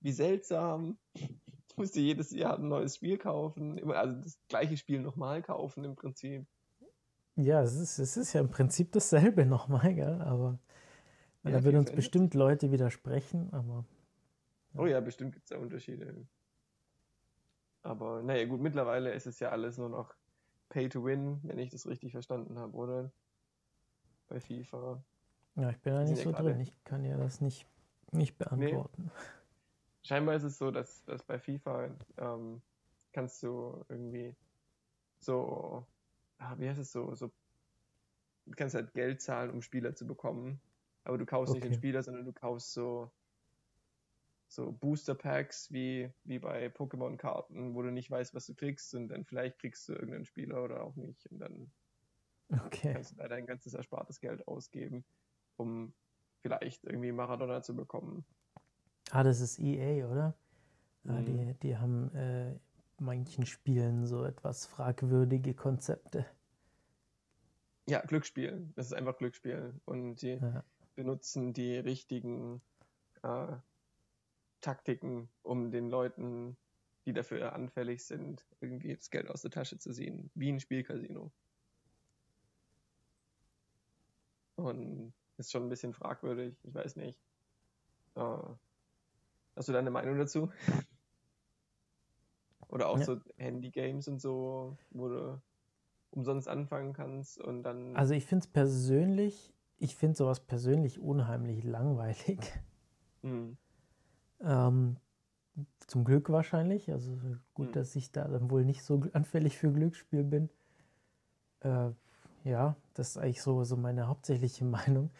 [0.00, 0.98] wie seltsam.
[1.14, 3.78] Ich musste jedes Jahr ein neues Spiel kaufen.
[3.78, 6.46] Immer, also das gleiche Spiel nochmal kaufen im Prinzip.
[7.36, 10.20] Ja, es ist, es ist ja im Prinzip dasselbe nochmal, gell?
[10.20, 10.58] aber
[11.44, 13.86] ja, da würden uns bestimmt Leute widersprechen, aber.
[14.74, 14.80] Ja.
[14.80, 16.26] Oh ja, bestimmt gibt es da Unterschiede.
[17.82, 20.14] Aber naja, gut, mittlerweile ist es ja alles nur noch
[20.70, 23.12] Pay to Win, wenn ich das richtig verstanden habe, oder?
[24.28, 25.04] Bei FIFA.
[25.56, 26.60] Ja, ich bin da nicht so drin.
[26.60, 27.66] Ich kann ja das nicht,
[28.12, 29.04] nicht beantworten.
[29.04, 29.10] Nee.
[30.02, 32.62] Scheinbar ist es so, dass, dass bei FIFA ähm,
[33.12, 34.34] kannst du irgendwie
[35.18, 35.86] so
[36.40, 37.30] ah, wie heißt es so, so,
[38.46, 40.60] du kannst halt Geld zahlen, um Spieler zu bekommen.
[41.04, 41.60] Aber du kaufst okay.
[41.60, 43.10] nicht den Spieler, sondern du kaufst so,
[44.50, 49.08] so Booster Packs wie, wie bei Pokémon-Karten, wo du nicht weißt, was du kriegst und
[49.08, 51.70] dann vielleicht kriegst du irgendeinen Spieler oder auch nicht und dann
[52.66, 52.94] okay.
[52.94, 55.04] kannst du da dein ganzes erspartes Geld ausgeben,
[55.56, 55.94] um
[56.40, 58.24] vielleicht irgendwie Maradona zu bekommen.
[59.12, 60.34] Ah, das ist EA, oder?
[61.06, 61.26] Ah, mhm.
[61.26, 62.58] die, die haben äh,
[62.98, 66.26] manchen Spielen so etwas fragwürdige Konzepte.
[67.86, 68.68] Ja, Glücksspiel.
[68.74, 69.74] Das ist einfach Glücksspiel.
[69.84, 70.64] Und die ja.
[70.96, 72.60] benutzen die richtigen
[73.22, 73.56] äh,
[74.60, 76.56] Taktiken, um den Leuten,
[77.06, 80.30] die dafür anfällig sind, irgendwie das Geld aus der Tasche zu ziehen.
[80.34, 81.32] Wie ein Spielcasino.
[84.56, 86.54] Und ist schon ein bisschen fragwürdig.
[86.62, 87.18] Ich weiß nicht.
[88.14, 88.38] Äh,
[89.56, 90.50] hast du deine Meinung dazu?
[92.68, 93.04] Oder auch ja.
[93.04, 95.42] so Handy-Games und so, wo du
[96.10, 97.96] umsonst anfangen kannst und dann.
[97.96, 102.38] Also ich finde es persönlich, ich finde sowas persönlich unheimlich langweilig.
[103.22, 103.56] Mhm.
[104.42, 104.96] Ähm,
[105.86, 106.90] zum Glück wahrscheinlich.
[106.90, 107.18] Also
[107.54, 107.72] gut, mhm.
[107.72, 110.48] dass ich da dann wohl nicht so anfällig für Glücksspiel bin.
[111.60, 111.90] Äh,
[112.44, 115.10] ja, das ist eigentlich so, so meine hauptsächliche Meinung.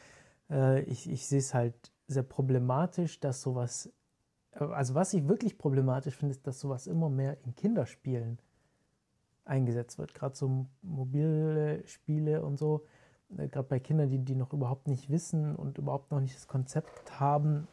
[0.51, 1.75] Äh, ich ich sehe es halt
[2.07, 3.93] sehr problematisch, dass sowas
[4.53, 8.39] also was ich wirklich problematisch finde, ist, dass sowas immer mehr in Kinderspielen
[9.45, 10.14] eingesetzt wird.
[10.14, 12.85] Gerade so mobile Spiele und so.
[13.37, 16.47] Äh, Gerade bei Kindern, die, die noch überhaupt nicht wissen und überhaupt noch nicht das
[16.47, 17.68] Konzept haben,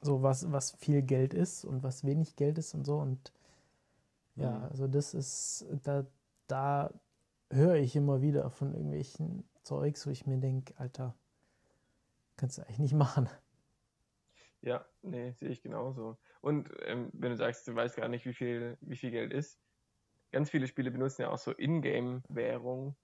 [0.00, 2.98] so was, was viel Geld ist und was wenig Geld ist und so.
[2.98, 3.32] Und
[4.36, 4.64] ja, mhm.
[4.64, 6.06] also das ist, da,
[6.46, 6.92] da
[7.50, 11.14] höre ich immer wieder von irgendwelchen Zeugs, wo ich mir denke, Alter,
[12.36, 13.28] kannst du eigentlich nicht machen.
[14.60, 16.18] Ja, nee, sehe ich genauso.
[16.40, 19.58] Und ähm, wenn du sagst, du weißt gar nicht, wie viel, wie viel Geld ist,
[20.32, 22.96] ganz viele Spiele benutzen ja auch so Ingame-Währung,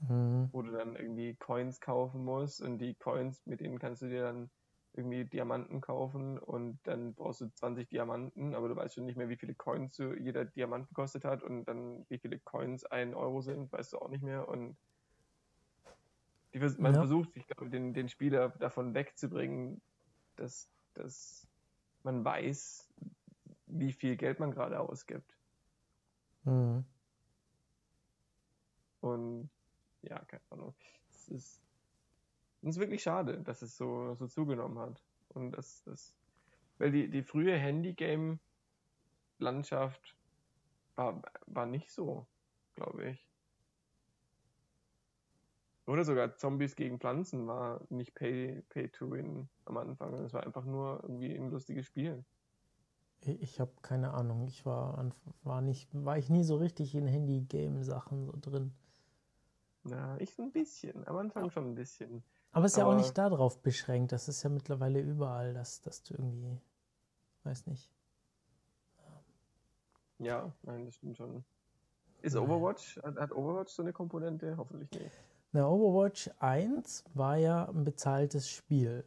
[0.00, 0.48] mhm.
[0.52, 4.22] wo du dann irgendwie Coins kaufen musst und die Coins, mit denen kannst du dir
[4.22, 4.50] dann
[4.92, 9.28] irgendwie Diamanten kaufen und dann brauchst du 20 Diamanten, aber du weißt schon nicht mehr,
[9.28, 13.40] wie viele Coins so jeder Diamant gekostet hat und dann wie viele Coins ein Euro
[13.40, 14.76] sind, weißt du auch nicht mehr und
[16.52, 17.00] die, man ja.
[17.00, 19.80] versucht, ich glaube, den, den Spieler davon wegzubringen,
[20.34, 21.46] dass dass
[22.02, 22.88] man weiß,
[23.66, 25.36] wie viel Geld man gerade ausgibt.
[26.44, 26.84] Mhm.
[29.00, 29.50] Und
[30.02, 30.74] ja, keine Ahnung.
[31.10, 31.62] Es ist,
[32.62, 35.02] es ist wirklich schade, dass es so, so zugenommen hat.
[35.30, 36.14] Und das, das,
[36.78, 40.16] weil die, die frühe Handygame-Landschaft
[40.96, 42.26] war, war nicht so,
[42.74, 43.26] glaube ich.
[45.86, 50.14] Oder sogar Zombies gegen Pflanzen war nicht Pay, Pay to Win am Anfang.
[50.14, 52.24] Es war einfach nur irgendwie ein lustiges Spiel.
[53.22, 54.46] Ich habe keine Ahnung.
[54.46, 58.72] Ich war, war nicht, war ich nie so richtig in Handy-Game-Sachen so drin.
[59.82, 61.06] Na, ich so ein bisschen.
[61.08, 62.22] Am Anfang schon ein bisschen.
[62.52, 64.12] Aber es ist Aber ja auch nicht darauf beschränkt.
[64.12, 66.60] Das ist ja mittlerweile überall, dass, dass du irgendwie,
[67.44, 67.90] weiß nicht.
[70.18, 71.44] Ja, nein, das stimmt schon.
[72.22, 74.56] Ist Overwatch, hat Overwatch so eine Komponente?
[74.56, 75.10] Hoffentlich nicht.
[75.52, 79.04] Na, Overwatch 1 war ja ein bezahltes Spiel.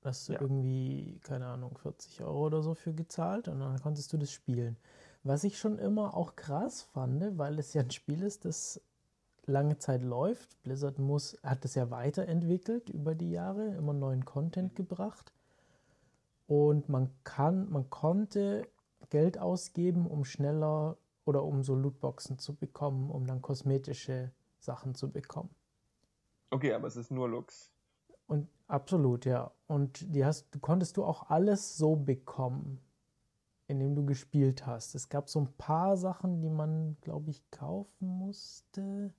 [0.00, 0.40] Da hast du ja.
[0.40, 4.76] irgendwie, keine Ahnung, 40 Euro oder so für gezahlt und dann konntest du das spielen.
[5.24, 8.80] Was ich schon immer auch krass fand, weil es ja ein Spiel ist, das
[9.48, 10.62] lange Zeit läuft.
[10.62, 15.32] Blizzard muss, hat es ja weiterentwickelt über die Jahre, immer neuen Content gebracht.
[16.46, 18.68] Und man kann, man konnte
[19.10, 25.10] Geld ausgeben, um schneller oder um so Lootboxen zu bekommen, um dann kosmetische Sachen zu
[25.10, 25.50] bekommen.
[26.50, 27.70] Okay, aber es ist nur Lux.
[28.26, 29.52] Und absolut, ja.
[29.66, 32.80] Und die hast, konntest du auch alles so bekommen,
[33.66, 34.94] indem du gespielt hast.
[34.94, 39.12] Es gab so ein paar Sachen, die man, glaube ich, kaufen musste.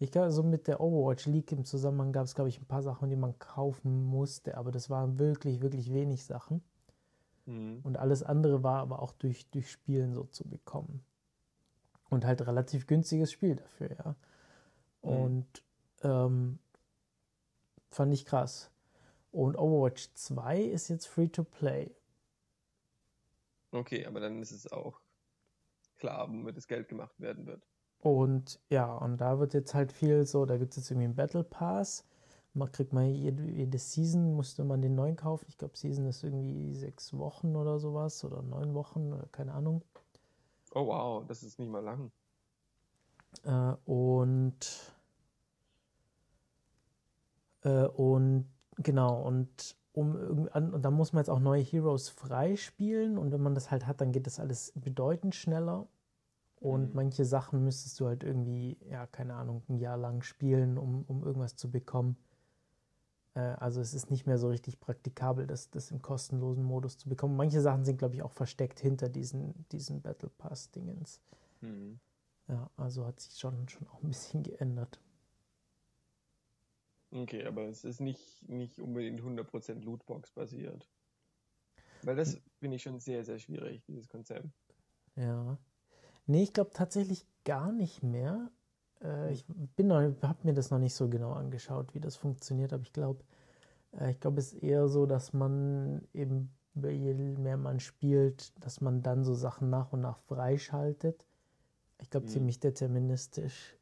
[0.00, 2.82] Ich glaube, so mit der Overwatch League im Zusammenhang gab es, glaube ich, ein paar
[2.82, 6.62] Sachen, die man kaufen musste, aber das waren wirklich, wirklich wenig Sachen.
[7.46, 7.80] Mhm.
[7.82, 11.04] Und alles andere war aber auch durch, durch Spielen so zu bekommen.
[12.10, 14.16] Und halt relativ günstiges Spiel dafür, ja.
[15.02, 15.10] Mhm.
[15.10, 15.62] Und
[16.02, 16.58] ähm,
[17.90, 18.70] fand ich krass.
[19.32, 21.90] Und Overwatch 2 ist jetzt free to play.
[23.72, 25.00] Okay, aber dann ist es auch
[25.98, 27.66] klar, womit das Geld gemacht werden wird.
[28.00, 31.16] Und ja, und da wird jetzt halt viel so, da gibt es jetzt irgendwie einen
[31.16, 32.04] Battle Pass.
[32.54, 35.46] Man kriegt mal jede, jede Season, musste man den neuen kaufen.
[35.48, 39.82] Ich glaube, Season ist irgendwie sechs Wochen oder sowas oder neun Wochen, oder keine Ahnung.
[40.74, 42.10] Oh wow, das ist nicht mal lang.
[43.44, 44.94] Äh, und
[47.62, 53.32] äh, und genau, und um und da muss man jetzt auch neue Heroes freispielen und
[53.32, 55.86] wenn man das halt hat, dann geht das alles bedeutend schneller.
[56.60, 56.94] Und mhm.
[56.94, 61.22] manche Sachen müsstest du halt irgendwie, ja, keine Ahnung, ein Jahr lang spielen, um, um
[61.22, 62.16] irgendwas zu bekommen.
[63.34, 67.08] Äh, also es ist nicht mehr so richtig praktikabel, das, das im kostenlosen Modus zu
[67.08, 67.36] bekommen.
[67.36, 71.20] Manche Sachen sind, glaube ich, auch versteckt hinter diesen, diesen Battle Pass-Dingens.
[71.60, 72.00] Mhm.
[72.48, 74.98] Ja, also hat sich schon, schon auch ein bisschen geändert.
[77.10, 80.88] Okay, aber es ist nicht, nicht unbedingt 100% Lootbox basiert.
[82.02, 84.48] Weil das finde ich schon sehr, sehr schwierig, dieses Konzept.
[85.16, 85.58] Ja.
[86.28, 88.50] Nee, ich glaube tatsächlich gar nicht mehr.
[89.02, 92.82] Äh, ich bin habe mir das noch nicht so genau angeschaut, wie das funktioniert, aber
[92.82, 93.24] ich glaube,
[93.98, 98.82] äh, ich glaube, es ist eher so, dass man eben, je mehr man spielt, dass
[98.82, 101.26] man dann so Sachen nach und nach freischaltet.
[101.98, 102.30] Ich glaube, mhm.
[102.30, 103.74] ziemlich deterministisch.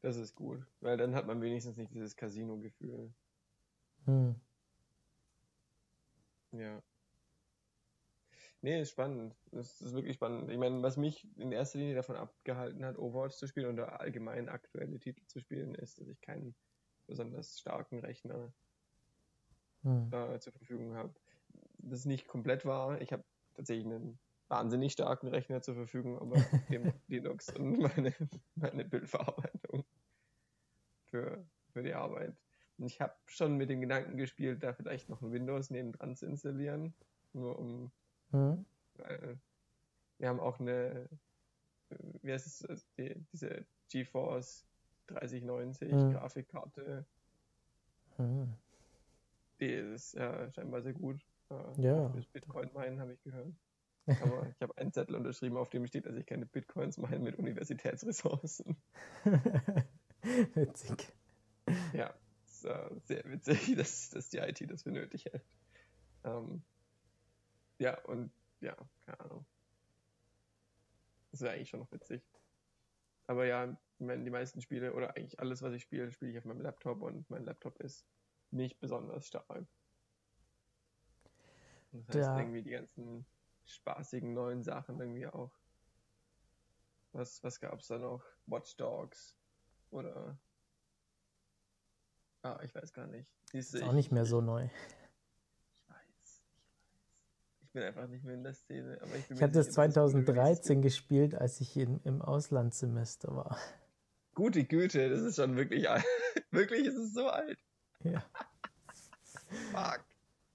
[0.00, 3.12] Das ist gut, weil dann hat man wenigstens nicht dieses Casino-Gefühl.
[4.06, 4.34] Hm.
[6.52, 6.82] Ja.
[8.60, 9.36] Nee, ist spannend.
[9.52, 10.50] Das ist wirklich spannend.
[10.50, 14.48] Ich meine, was mich in erster Linie davon abgehalten hat, Overwatch zu spielen oder allgemein
[14.48, 16.56] aktuelle Titel zu spielen, ist, dass ich keinen
[17.06, 18.52] besonders starken Rechner
[19.82, 20.12] hm.
[20.12, 21.14] äh, zur Verfügung habe.
[21.78, 23.00] Das ist nicht komplett wahr.
[23.00, 26.34] Ich habe tatsächlich einen wahnsinnig starken Rechner zur Verfügung, aber
[26.70, 28.12] dem Linux und meine,
[28.56, 29.84] meine Bildverarbeitung
[31.04, 32.36] für, für die Arbeit.
[32.78, 36.26] Und ich habe schon mit dem Gedanken gespielt, da vielleicht noch ein Windows nebendran zu
[36.26, 36.94] installieren,
[37.32, 37.92] nur um,
[38.32, 38.64] mhm.
[38.96, 39.38] weil
[40.18, 41.08] wir haben auch eine,
[42.22, 44.66] wie heißt es, also die, diese GeForce
[45.06, 46.12] 3090 mhm.
[46.12, 47.06] Grafikkarte.
[48.18, 48.54] Mhm.
[49.60, 51.24] Die ist ja scheinbar sehr gut.
[51.50, 52.10] Äh, ja.
[52.10, 53.52] Fürs Bitcoin meinen habe ich gehört.
[54.06, 57.36] Aber ich habe einen Zettel unterschrieben, auf dem steht, dass ich keine Bitcoins meine mit
[57.38, 58.76] Universitätsressourcen.
[60.54, 61.12] Witzig.
[61.92, 62.14] Ja,
[62.46, 65.44] ist, äh, sehr witzig, dass, dass die IT das für nötig hält.
[66.24, 66.62] Ähm,
[67.78, 68.76] ja, und ja,
[69.06, 69.46] keine Ahnung.
[71.30, 72.22] Das wäre eigentlich schon noch witzig.
[73.26, 76.38] Aber ja, ich meine, die meisten Spiele oder eigentlich alles, was ich spiele, spiele ich
[76.38, 78.06] auf meinem Laptop und mein Laptop ist
[78.50, 79.66] nicht besonders stark.
[81.92, 82.38] Das heißt, ja.
[82.38, 83.26] irgendwie die ganzen
[83.64, 85.52] spaßigen neuen Sachen irgendwie auch.
[87.12, 88.24] Was, was gab's da noch?
[88.46, 89.36] Watch Dogs
[89.90, 90.38] oder
[92.42, 93.28] Ah, ich weiß gar nicht.
[93.50, 94.64] Siehste, ist auch nicht mehr so neu.
[94.64, 94.84] Ich weiß,
[95.76, 96.42] ich weiß.
[97.60, 98.98] Ich bin einfach nicht mehr in der Szene.
[99.00, 103.58] Aber ich ich habe das 2013 gespielt, als ich in, im Auslandssemester war.
[104.34, 106.04] Gute Güte, das ist schon wirklich alt.
[106.50, 107.58] wirklich ist es so alt.
[108.02, 108.24] Ja.
[109.72, 110.04] Fuck.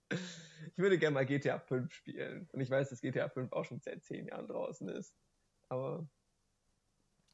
[0.09, 2.49] Ich würde gerne mal GTA 5 spielen.
[2.51, 5.15] Und ich weiß, dass GTA 5 auch schon seit 10 Jahren draußen ist.
[5.69, 6.07] Aber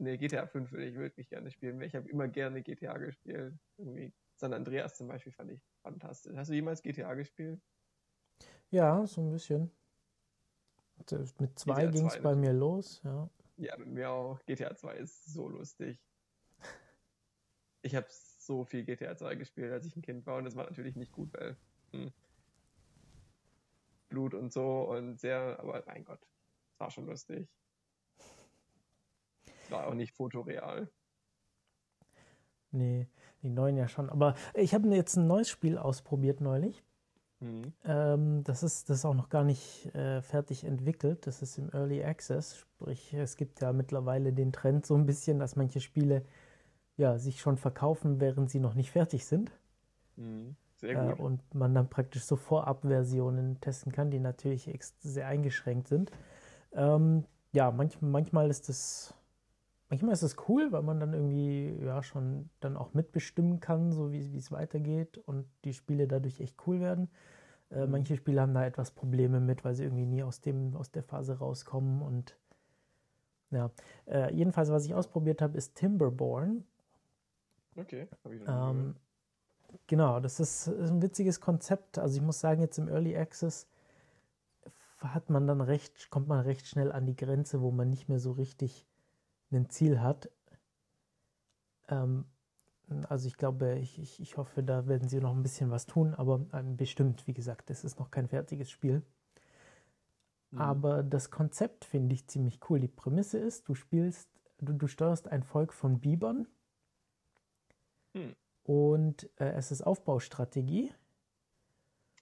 [0.02, 1.82] Nee, GTA 5 würde ich wirklich gerne spielen.
[1.82, 3.54] Ich habe immer gerne GTA gespielt.
[3.78, 6.38] Irgendwie San Andreas zum Beispiel fand ich fantastisch.
[6.38, 7.60] Hast du jemals GTA gespielt?
[8.70, 9.72] Ja, so ein bisschen.
[11.40, 13.30] Mit zwei ging es bei mir los, ja.
[13.58, 14.40] Ja, mit mir auch.
[14.46, 16.00] GTA 2 ist so lustig.
[17.82, 20.66] Ich habe so viel GTA 2 gespielt, als ich ein Kind war und das war
[20.66, 21.56] natürlich nicht gut, weil
[21.94, 22.12] hm,
[24.10, 26.20] Blut und so und sehr, aber mein Gott,
[26.74, 27.48] es war schon lustig.
[29.70, 30.92] War auch nicht fotoreal.
[32.72, 33.08] Nee,
[33.42, 34.10] die neuen ja schon.
[34.10, 36.84] Aber ich habe jetzt ein neues Spiel ausprobiert neulich.
[37.40, 37.74] Mhm.
[37.86, 41.26] Ähm, das, ist, das ist auch noch gar nicht äh, fertig entwickelt.
[41.26, 42.58] Das ist im Early Access.
[42.58, 46.24] Sprich, es gibt ja mittlerweile den Trend so ein bisschen, dass manche Spiele
[46.98, 49.52] ja, sich schon verkaufen, während sie noch nicht fertig sind.
[50.18, 50.56] Mhm.
[50.78, 51.20] Sehr äh, gut.
[51.20, 54.70] Äh, und man dann praktisch so Vorab-Versionen testen kann, die natürlich
[55.00, 56.12] sehr eingeschränkt sind.
[56.74, 59.14] Ähm, ja, manch, manchmal ist das
[59.90, 64.12] manchmal ist es cool, weil man dann irgendwie ja schon dann auch mitbestimmen kann, so
[64.12, 67.10] wie es weitergeht und die Spiele dadurch echt cool werden.
[67.72, 67.92] Äh, mhm.
[67.92, 71.04] manche Spiele haben da etwas Probleme mit, weil sie irgendwie nie aus dem aus der
[71.04, 72.38] Phase rauskommen und
[73.52, 73.72] ja.
[74.06, 76.64] Äh, jedenfalls, was ich ausprobiert habe, ist Timberborn.
[77.76, 78.96] Okay, habe ich noch ähm,
[79.88, 82.00] Genau, das ist, ist ein witziges Konzept.
[82.00, 83.68] Also ich muss sagen, jetzt im Early Access
[84.98, 88.20] hat man dann recht, kommt man recht schnell an die Grenze, wo man nicht mehr
[88.20, 88.89] so richtig
[89.58, 90.30] ein Ziel hat.
[91.88, 92.26] Ähm,
[93.08, 96.14] also ich glaube, ich, ich, ich hoffe, da werden sie noch ein bisschen was tun,
[96.16, 99.04] aber ähm, bestimmt, wie gesagt, es ist noch kein fertiges Spiel.
[100.52, 100.62] Mhm.
[100.62, 102.80] Aber das Konzept finde ich ziemlich cool.
[102.80, 104.30] Die Prämisse ist, du spielst,
[104.60, 106.48] du, du steuerst ein Volk von Bibern
[108.14, 108.36] mhm.
[108.64, 110.92] und äh, es ist Aufbaustrategie.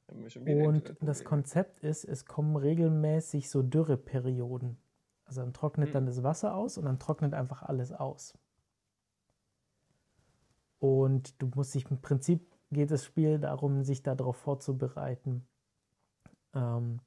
[0.10, 4.78] Und das Konzept ist, es kommen regelmäßig so Dürreperioden.
[5.28, 5.94] Also dann trocknet mhm.
[5.94, 8.34] dann das Wasser aus und dann trocknet einfach alles aus.
[10.80, 15.46] Und du musst dich im Prinzip geht das Spiel darum, sich darauf vorzubereiten.
[16.54, 17.00] Ähm,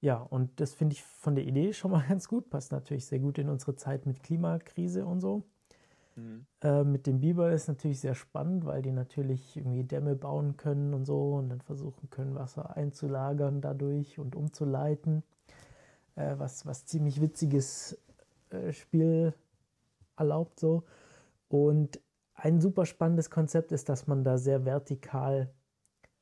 [0.00, 2.50] ja, und das finde ich von der Idee schon mal ganz gut.
[2.50, 5.44] Passt natürlich sehr gut in unsere Zeit mit Klimakrise und so.
[6.16, 6.46] Mhm.
[6.62, 10.94] Äh, mit dem Biber ist natürlich sehr spannend, weil die natürlich irgendwie Dämme bauen können
[10.94, 15.22] und so und dann versuchen können, Wasser einzulagern dadurch und umzuleiten
[16.16, 17.98] äh, was, was ziemlich witziges
[18.50, 19.34] äh, Spiel
[20.16, 20.84] erlaubt so.
[21.48, 22.00] Und
[22.34, 25.50] ein super spannendes Konzept ist, dass man da sehr vertikal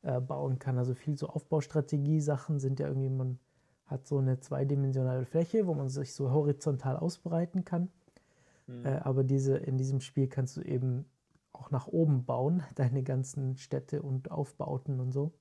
[0.02, 0.78] äh, bauen kann.
[0.78, 3.38] Also viel so Aufbaustrategie-Sachen sind ja irgendwie, man
[3.86, 7.90] hat so eine zweidimensionale Fläche, wo man sich so horizontal ausbreiten kann.
[8.66, 8.86] Mhm.
[8.86, 11.06] Äh, aber diese, in diesem Spiel kannst du eben
[11.52, 15.32] auch nach oben bauen, deine ganzen Städte und Aufbauten und so.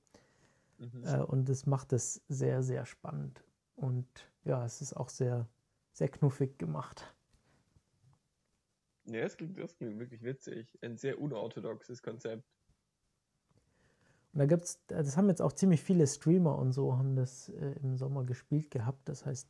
[0.78, 1.04] Mhm.
[1.04, 3.42] Äh, und das macht es sehr, sehr spannend.
[3.76, 4.06] Und
[4.44, 5.48] ja, es ist auch sehr,
[5.92, 7.14] sehr knuffig gemacht.
[9.06, 10.78] Ja, das klingt, das klingt wirklich witzig.
[10.82, 12.44] Ein sehr unorthodoxes Konzept.
[14.32, 17.74] Und da gibt's, das haben jetzt auch ziemlich viele Streamer und so, haben das äh,
[17.82, 19.08] im Sommer gespielt gehabt.
[19.08, 19.48] Das heißt,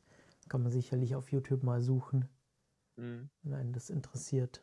[0.48, 2.28] kann man sicherlich auf YouTube mal suchen,
[2.96, 3.30] mhm.
[3.42, 4.62] wenn einen das interessiert.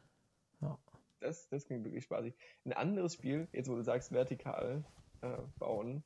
[0.61, 0.77] Ja.
[1.21, 2.35] Das, das klingt wirklich spaßig.
[2.65, 4.83] Ein anderes Spiel, jetzt wo du sagst, vertikal
[5.21, 6.03] äh, bauen.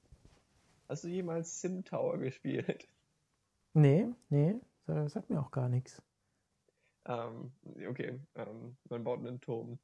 [0.88, 2.88] Hast du jemals Sim Tower gespielt?
[3.76, 4.56] Nee, nee,
[4.86, 6.02] das sagt mir auch gar nichts.
[7.06, 7.52] Ähm,
[7.90, 9.80] okay, ähm, man baut einen Turm.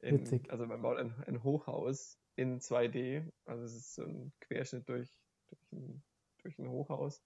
[0.00, 0.48] In, Witzig.
[0.50, 3.28] Also man baut ein, ein, Hochhaus in 2D.
[3.44, 5.10] Also es ist so ein Querschnitt durch,
[5.48, 6.04] durch, ein,
[6.38, 7.20] durch ein Hochhaus.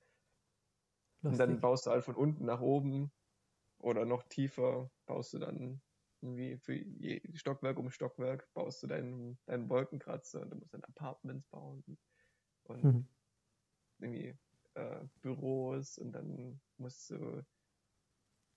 [1.20, 1.32] Lustig.
[1.32, 3.12] Und dann baust du halt von unten nach oben
[3.78, 5.82] oder noch tiefer baust du dann
[6.22, 10.84] irgendwie für je Stockwerk um Stockwerk baust du deinen, deinen Wolkenkratzer und du musst dann
[10.84, 11.84] Apartments bauen
[12.64, 13.09] und mhm.
[13.98, 14.34] irgendwie
[14.75, 17.45] äh, Büros und dann musst du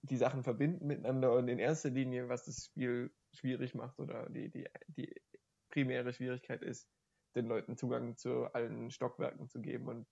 [0.04, 4.50] die Sachen verbinden miteinander und in erster Linie, was das Spiel schwierig macht oder die,
[4.50, 5.22] die, die
[5.70, 6.90] primäre Schwierigkeit ist,
[7.36, 10.08] den Leuten Zugang zu allen Stockwerken zu geben und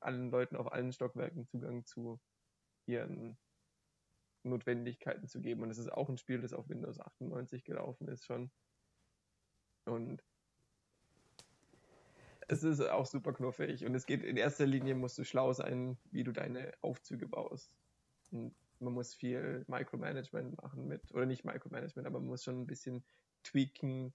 [0.00, 2.20] allen Leuten auf allen Stockwerken Zugang zu
[2.86, 3.38] ihren
[4.44, 5.62] Notwendigkeiten zu geben.
[5.62, 8.50] Und es ist auch ein Spiel, das auf Windows 98 gelaufen ist schon.
[9.84, 10.22] Und
[12.48, 15.98] es ist auch super knuffig und es geht in erster Linie musst du schlau sein,
[16.10, 17.72] wie du deine Aufzüge baust.
[18.30, 22.66] Und man muss viel Micromanagement machen mit, oder nicht Micromanagement, aber man muss schon ein
[22.66, 23.04] bisschen
[23.42, 24.12] tweaken,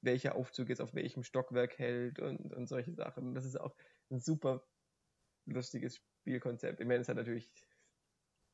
[0.00, 3.34] welcher Aufzug jetzt auf welchem Stockwerk hält und, und solche Sachen.
[3.34, 3.74] Das ist auch
[4.10, 4.64] ein super
[5.46, 6.80] lustiges Spielkonzept.
[6.80, 7.50] Ich meine, es hat natürlich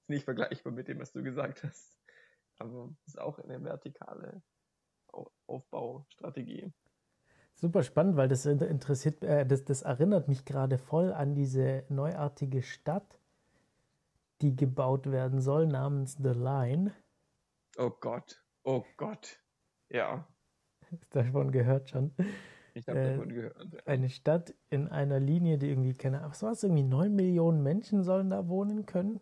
[0.07, 1.99] nicht vergleichbar mit dem, was du gesagt hast.
[2.59, 4.43] Aber es ist auch eine vertikale
[5.47, 6.73] Aufbaustrategie.
[7.55, 12.63] Super spannend, weil das interessiert, äh, das, das erinnert mich gerade voll an diese neuartige
[12.63, 13.19] Stadt,
[14.41, 16.93] die gebaut werden soll, namens The Line.
[17.77, 19.39] Oh Gott, oh Gott,
[19.91, 20.27] ja.
[20.91, 22.13] Hast du davon gehört schon?
[22.75, 23.57] Ich habe äh, davon gehört.
[23.73, 23.81] Ja.
[23.85, 27.63] Eine Stadt in einer Linie, die irgendwie, keine Ahnung, was war es, irgendwie 9 Millionen
[27.63, 29.21] Menschen sollen da wohnen können?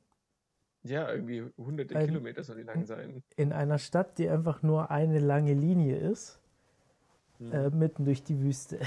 [0.83, 3.23] Ja, irgendwie hunderte Ein, Kilometer soll die lang sein.
[3.37, 6.41] In einer Stadt, die einfach nur eine lange Linie ist,
[7.39, 7.53] hm.
[7.53, 8.81] äh, mitten durch die Wüste.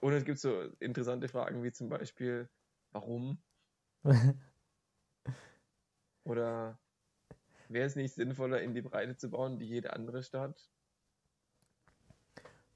[0.00, 2.48] Oder es gibt so interessante Fragen wie zum Beispiel,
[2.90, 3.38] warum?
[6.24, 6.78] Oder
[7.68, 10.68] wäre es nicht sinnvoller, in die Breite zu bauen, wie jede andere Stadt?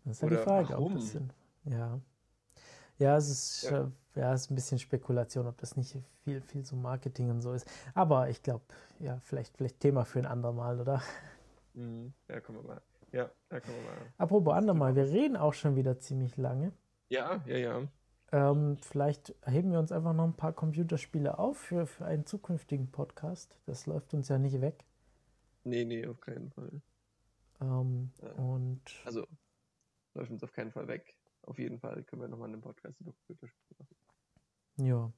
[0.04, 0.92] Das ist ja die Frage, warum?
[0.92, 1.32] ob das Sinn.
[1.64, 2.00] Ja.
[2.98, 3.90] Ja, es ist, ja.
[4.16, 7.52] Ja, es ist ein bisschen Spekulation, ob das nicht viel, viel so Marketing und so
[7.52, 7.70] ist.
[7.92, 8.64] Aber ich glaube,
[8.98, 11.02] ja, vielleicht, vielleicht Thema für ein andermal, oder?
[11.76, 12.12] Mhm.
[12.28, 12.82] Ja, kommen wir mal.
[13.12, 14.12] Ja, da kommen wir mal.
[14.18, 16.72] Apropos andermal, wir reden auch schon wieder ziemlich lange.
[17.08, 17.88] Ja, ja, ja.
[18.32, 22.90] Ähm, vielleicht heben wir uns einfach noch ein paar Computerspiele auf für, für einen zukünftigen
[22.90, 23.56] Podcast.
[23.66, 24.84] Das läuft uns ja nicht weg.
[25.62, 26.80] Nee, nee, auf keinen Fall.
[27.60, 28.32] Ähm, ja.
[28.32, 29.26] Und also,
[30.14, 31.14] läuft uns auf keinen Fall weg.
[31.42, 33.96] Auf jeden Fall können wir nochmal einen Podcast über Computerspiele machen.
[34.78, 35.12] Ja.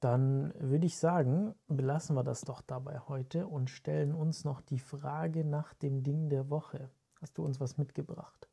[0.00, 4.78] Dann würde ich sagen, belassen wir das doch dabei heute und stellen uns noch die
[4.78, 6.90] Frage nach dem Ding der Woche.
[7.20, 8.48] Hast du uns was mitgebracht?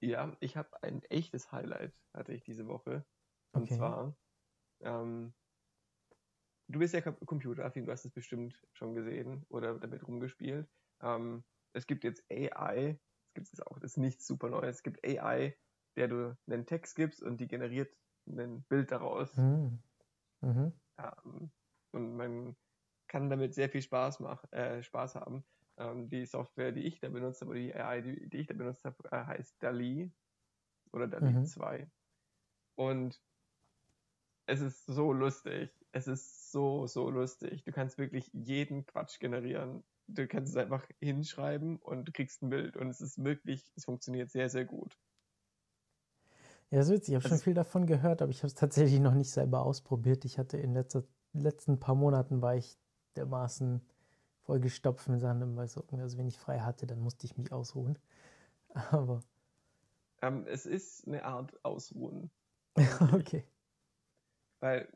[0.00, 3.04] Ja, ich habe ein echtes Highlight, hatte ich diese Woche.
[3.52, 3.76] Und okay.
[3.76, 4.16] zwar,
[4.80, 5.34] ähm,
[6.66, 10.68] du bist ja computeraffin, du hast es bestimmt schon gesehen oder damit rumgespielt.
[11.00, 11.44] Ähm,
[11.74, 14.76] es gibt jetzt AI, es gibt es auch, das ist nichts super Neues.
[14.76, 15.56] Es gibt AI,
[15.96, 17.92] der du einen Text gibst und die generiert
[18.26, 19.36] ein Bild daraus.
[19.36, 19.78] Mhm.
[20.42, 20.72] Mhm.
[20.98, 21.50] Ähm,
[21.92, 22.56] und man
[23.08, 25.44] kann damit sehr viel Spaß, mach, äh, Spaß haben.
[25.78, 28.54] Ähm, die Software, die ich da benutzt habe, oder die AI, die, die ich da
[28.54, 30.12] benutzt habe, äh, heißt DALI
[30.92, 31.44] oder DALI mhm.
[31.44, 31.90] 2.
[32.76, 33.20] Und
[34.46, 35.70] es ist so lustig.
[35.92, 37.64] Es ist so, so lustig.
[37.64, 39.84] Du kannst wirklich jeden Quatsch generieren.
[40.06, 42.76] Du kannst es einfach hinschreiben und du kriegst ein Bild.
[42.76, 44.98] Und es ist wirklich, es funktioniert sehr, sehr gut.
[46.70, 47.14] Ja, das ist witzig.
[47.14, 50.24] Ich habe schon viel davon gehört, aber ich habe es tatsächlich noch nicht selber ausprobiert.
[50.24, 51.02] Ich hatte in den
[51.32, 52.78] letzten paar Monaten war ich
[53.16, 53.80] dermaßen
[54.42, 57.98] vollgestopft mit Sachen, weil so, also wenn ich frei hatte, dann musste ich mich ausruhen.
[58.90, 59.20] Aber.
[60.20, 62.30] Ähm, es ist eine Art Ausruhen.
[63.12, 63.44] okay.
[64.60, 64.88] Weil,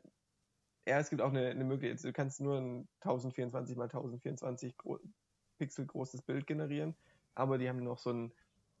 [0.87, 4.75] ja, es gibt auch eine, eine Möglichkeit, du kannst nur ein 1024 mal 1024
[5.57, 6.95] Pixel großes Bild generieren,
[7.35, 8.33] aber die haben noch so ein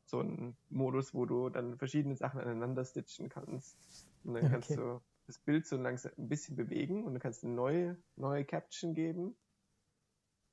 [0.05, 3.77] so einen Modus, wo du dann verschiedene Sachen aneinander stitchen kannst.
[4.23, 4.51] Und dann okay.
[4.51, 7.97] kannst du das Bild so langsam ein bisschen bewegen und dann kannst du eine neue,
[8.15, 9.35] neue Caption geben.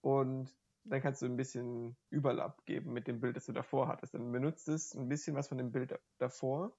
[0.03, 4.15] Und dann kannst du ein bisschen Überlapp geben mit dem Bild, das du davor hattest.
[4.15, 6.77] Dann benutzt es ein bisschen was von dem Bild davor.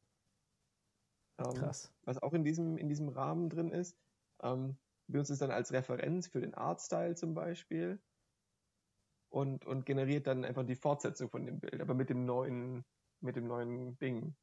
[1.38, 1.93] Ähm, Krass.
[2.03, 3.97] Was auch in diesem, in diesem Rahmen drin ist.
[4.41, 8.01] Ähm, benutzt es dann als Referenz für den Artstyle zum Beispiel
[9.32, 12.86] und, und generiert dann einfach die Fortsetzung von dem Bild, aber mit dem neuen,
[13.22, 14.36] mit dem neuen Ding.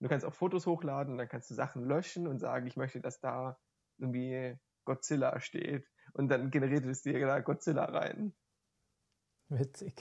[0.00, 3.20] Du kannst auch Fotos hochladen, dann kannst du Sachen löschen und sagen, ich möchte, dass
[3.20, 3.58] da
[3.98, 5.86] irgendwie Godzilla steht.
[6.14, 8.32] Und dann generiert es dir da Godzilla rein.
[9.48, 10.00] Witzig.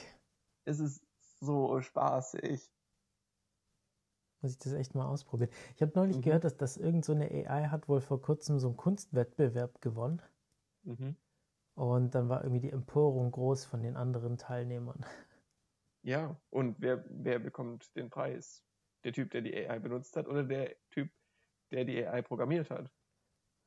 [0.66, 1.06] Es ist
[1.40, 2.72] so spaßig.
[4.42, 5.50] Muss ich das echt mal ausprobieren.
[5.76, 6.22] Ich habe neulich mhm.
[6.22, 10.22] gehört, dass das irgend so eine AI hat wohl vor kurzem so einen Kunstwettbewerb gewonnen.
[10.84, 11.16] Mhm.
[11.78, 15.06] Und dann war irgendwie die Empörung groß von den anderen Teilnehmern.
[16.04, 18.64] Ja, und wer, wer bekommt den Preis?
[19.04, 21.12] Der Typ, der die AI benutzt hat oder der Typ,
[21.72, 22.90] der die AI programmiert hat?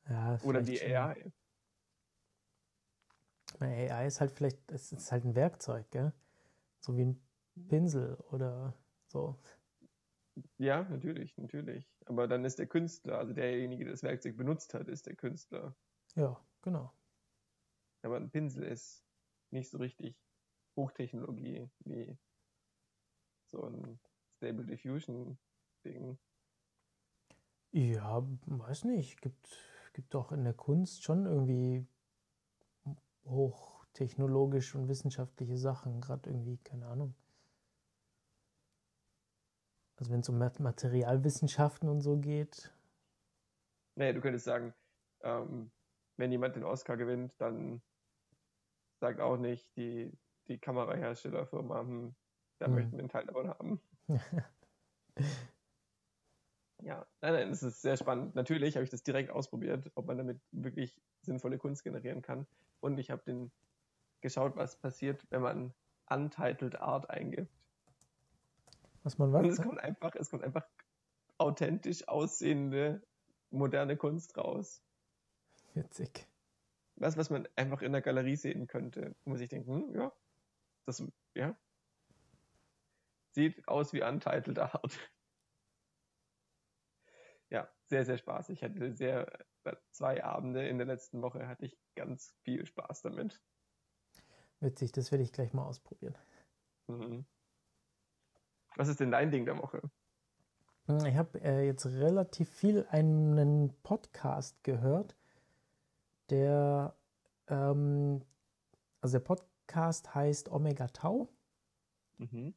[0.09, 0.91] Ja, oder die schon.
[0.91, 1.31] AI?
[3.59, 6.13] AI ist halt vielleicht, es ist halt ein Werkzeug, gell?
[6.79, 7.21] So wie ein
[7.69, 8.73] Pinsel oder
[9.05, 9.37] so.
[10.57, 11.87] Ja, natürlich, natürlich.
[12.05, 15.75] Aber dann ist der Künstler, also derjenige, der das Werkzeug benutzt hat, ist der Künstler.
[16.15, 16.91] Ja, genau.
[18.03, 19.03] Aber ein Pinsel ist
[19.51, 20.15] nicht so richtig
[20.75, 22.17] Hochtechnologie wie
[23.47, 23.99] so ein
[24.37, 25.37] Stable Diffusion
[25.83, 26.17] Ding.
[27.71, 29.21] Ja, weiß nicht.
[29.21, 29.57] Gibt,
[29.93, 31.85] gibt doch in der Kunst schon irgendwie
[33.25, 37.15] hochtechnologisch und wissenschaftliche Sachen, gerade irgendwie, keine Ahnung.
[39.97, 42.73] Also wenn es um Materialwissenschaften und so geht.
[43.95, 44.73] Naja, du könntest sagen,
[45.21, 45.71] ähm,
[46.17, 47.81] wenn jemand den Oscar gewinnt, dann
[49.01, 52.15] sagt auch nicht die, die Kameraherstellerfirma, hm,
[52.59, 52.73] da hm.
[52.73, 53.81] möchten wir einen Teil davon haben.
[56.83, 58.33] Ja, nein, nein, das ist sehr spannend.
[58.33, 62.47] Natürlich habe ich das direkt ausprobiert, ob man damit wirklich sinnvolle Kunst generieren kann.
[62.79, 63.51] Und ich habe den
[64.21, 65.73] geschaut, was passiert, wenn man
[66.09, 67.51] Untitled Art eingibt.
[69.03, 69.43] Was man was?
[69.43, 70.67] Und es kommt einfach, es kommt einfach
[71.37, 73.03] authentisch aussehende
[73.51, 74.81] moderne Kunst raus.
[75.75, 76.27] Witzig.
[76.95, 80.11] Was, was man einfach in der Galerie sehen könnte, muss ich denken, hm, ja,
[80.85, 81.57] das, ja,
[83.31, 84.99] sieht aus wie Untitled Art.
[87.49, 88.59] Ja, sehr, sehr spaßig.
[88.59, 89.27] Ich hatte sehr,
[89.91, 93.41] zwei Abende in der letzten Woche hatte ich ganz viel Spaß damit.
[94.59, 96.17] Witzig, das werde ich gleich mal ausprobieren.
[96.87, 97.25] Mhm.
[98.75, 99.81] Was ist denn dein Ding der Woche?
[101.05, 105.15] Ich habe äh, jetzt relativ viel einen Podcast gehört,
[106.31, 106.95] der,
[107.47, 108.23] ähm,
[109.01, 111.27] also der Podcast heißt Omega Tau.
[112.17, 112.55] Mhm.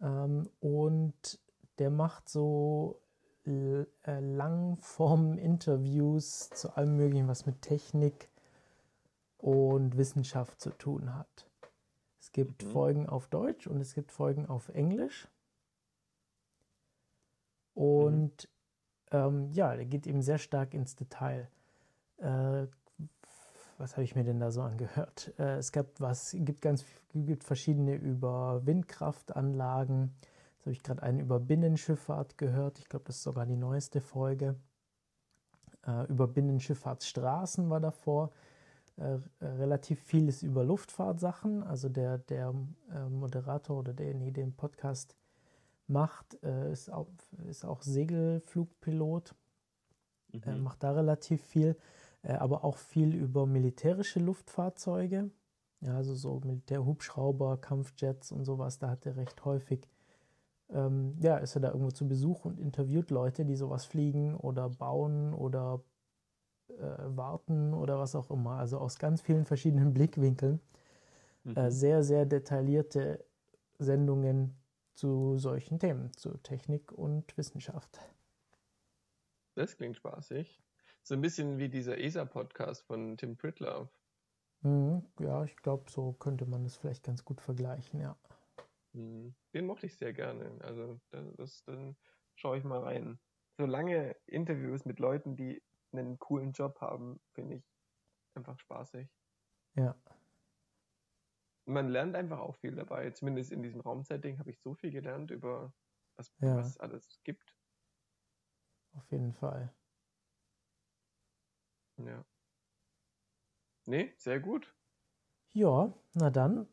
[0.00, 1.40] Ähm, und
[1.78, 3.00] der macht so
[3.44, 8.28] äh, Langform-Interviews zu allem Möglichen, was mit Technik
[9.38, 11.48] und Wissenschaft zu tun hat.
[12.20, 12.70] Es gibt mhm.
[12.70, 15.28] Folgen auf Deutsch und es gibt Folgen auf Englisch.
[17.74, 18.48] Und
[19.12, 19.18] mhm.
[19.18, 21.50] ähm, ja, der geht eben sehr stark ins Detail.
[22.16, 22.66] Äh,
[23.78, 25.32] was habe ich mir denn da so angehört?
[25.38, 30.14] Äh, es gab was, gibt ganz gibt verschiedene über Windkraftanlagen.
[30.56, 32.78] Jetzt habe ich gerade einen über Binnenschifffahrt gehört.
[32.78, 34.56] Ich glaube, das ist sogar die neueste Folge.
[35.86, 38.30] Äh, über Binnenschifffahrtsstraßen war davor.
[38.96, 41.62] Äh, relativ vieles über Luftfahrtsachen.
[41.62, 42.54] Also der, der
[42.90, 45.16] äh, Moderator oder derjenige, der den Podcast
[45.86, 47.08] macht, äh, ist, auch,
[47.48, 49.34] ist auch Segelflugpilot,
[50.32, 50.42] mhm.
[50.44, 51.74] äh, macht da relativ viel, äh,
[52.34, 55.30] aber auch viel über militärische Luftfahrzeuge,
[55.80, 59.88] ja, also so Militärhubschrauber, Kampfjets und sowas, da hat er recht häufig,
[60.70, 64.68] ähm, ja, ist er da irgendwo zu Besuch und interviewt Leute, die sowas fliegen oder
[64.68, 65.84] bauen oder
[66.68, 70.60] äh, warten oder was auch immer, also aus ganz vielen verschiedenen Blickwinkeln.
[71.44, 71.70] Äh, mhm.
[71.70, 73.24] sehr, sehr detaillierte
[73.78, 74.56] Sendungen
[74.94, 78.00] zu solchen Themen, zu Technik und Wissenschaft.
[79.54, 80.60] Das klingt spaßig.
[81.06, 83.88] So ein bisschen wie dieser ESA-Podcast von Tim Pritloff.
[84.62, 88.16] Mhm, ja, ich glaube, so könnte man das vielleicht ganz gut vergleichen, ja.
[88.92, 89.34] Mhm.
[89.54, 90.58] Den mochte ich sehr gerne.
[90.62, 91.00] Also
[91.36, 91.96] das, dann
[92.34, 93.18] schaue ich mal rein.
[93.58, 97.64] So lange Interviews mit Leuten, die einen coolen Job haben, finde ich
[98.34, 99.08] einfach spaßig.
[99.76, 99.94] Ja
[101.66, 103.10] man lernt einfach auch viel dabei.
[103.10, 105.72] Zumindest in diesem Raumsetting habe ich so viel gelernt über
[106.16, 106.56] was, ja.
[106.56, 107.54] was es alles gibt.
[108.94, 109.74] Auf jeden Fall.
[111.98, 112.24] Ja.
[113.86, 114.74] Nee, sehr gut.
[115.52, 116.66] Ja, na dann.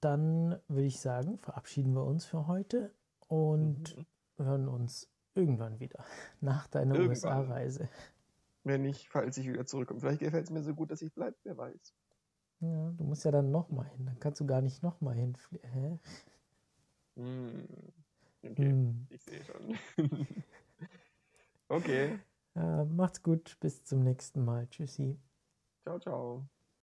[0.00, 2.94] Dann würde ich sagen, verabschieden wir uns für heute
[3.28, 4.06] und mhm.
[4.38, 6.04] hören uns irgendwann wieder
[6.40, 7.88] nach deiner USA-Reise.
[8.64, 10.00] Wenn nicht, falls ich wieder zurückkomme.
[10.00, 11.94] Vielleicht gefällt es mir so gut, dass ich bleibe, wer weiß.
[12.60, 14.06] Ja, du musst ja dann nochmal hin.
[14.06, 15.70] Dann kannst du gar nicht nochmal hinfliegen.
[15.70, 15.98] Hä?
[17.16, 17.68] Hm.
[18.42, 19.06] Okay, hm.
[19.10, 19.78] ich sehe schon.
[21.68, 22.18] okay.
[22.54, 23.56] Äh, macht's gut.
[23.60, 24.68] Bis zum nächsten Mal.
[24.68, 25.18] Tschüssi.
[25.84, 26.48] Ciao, ciao.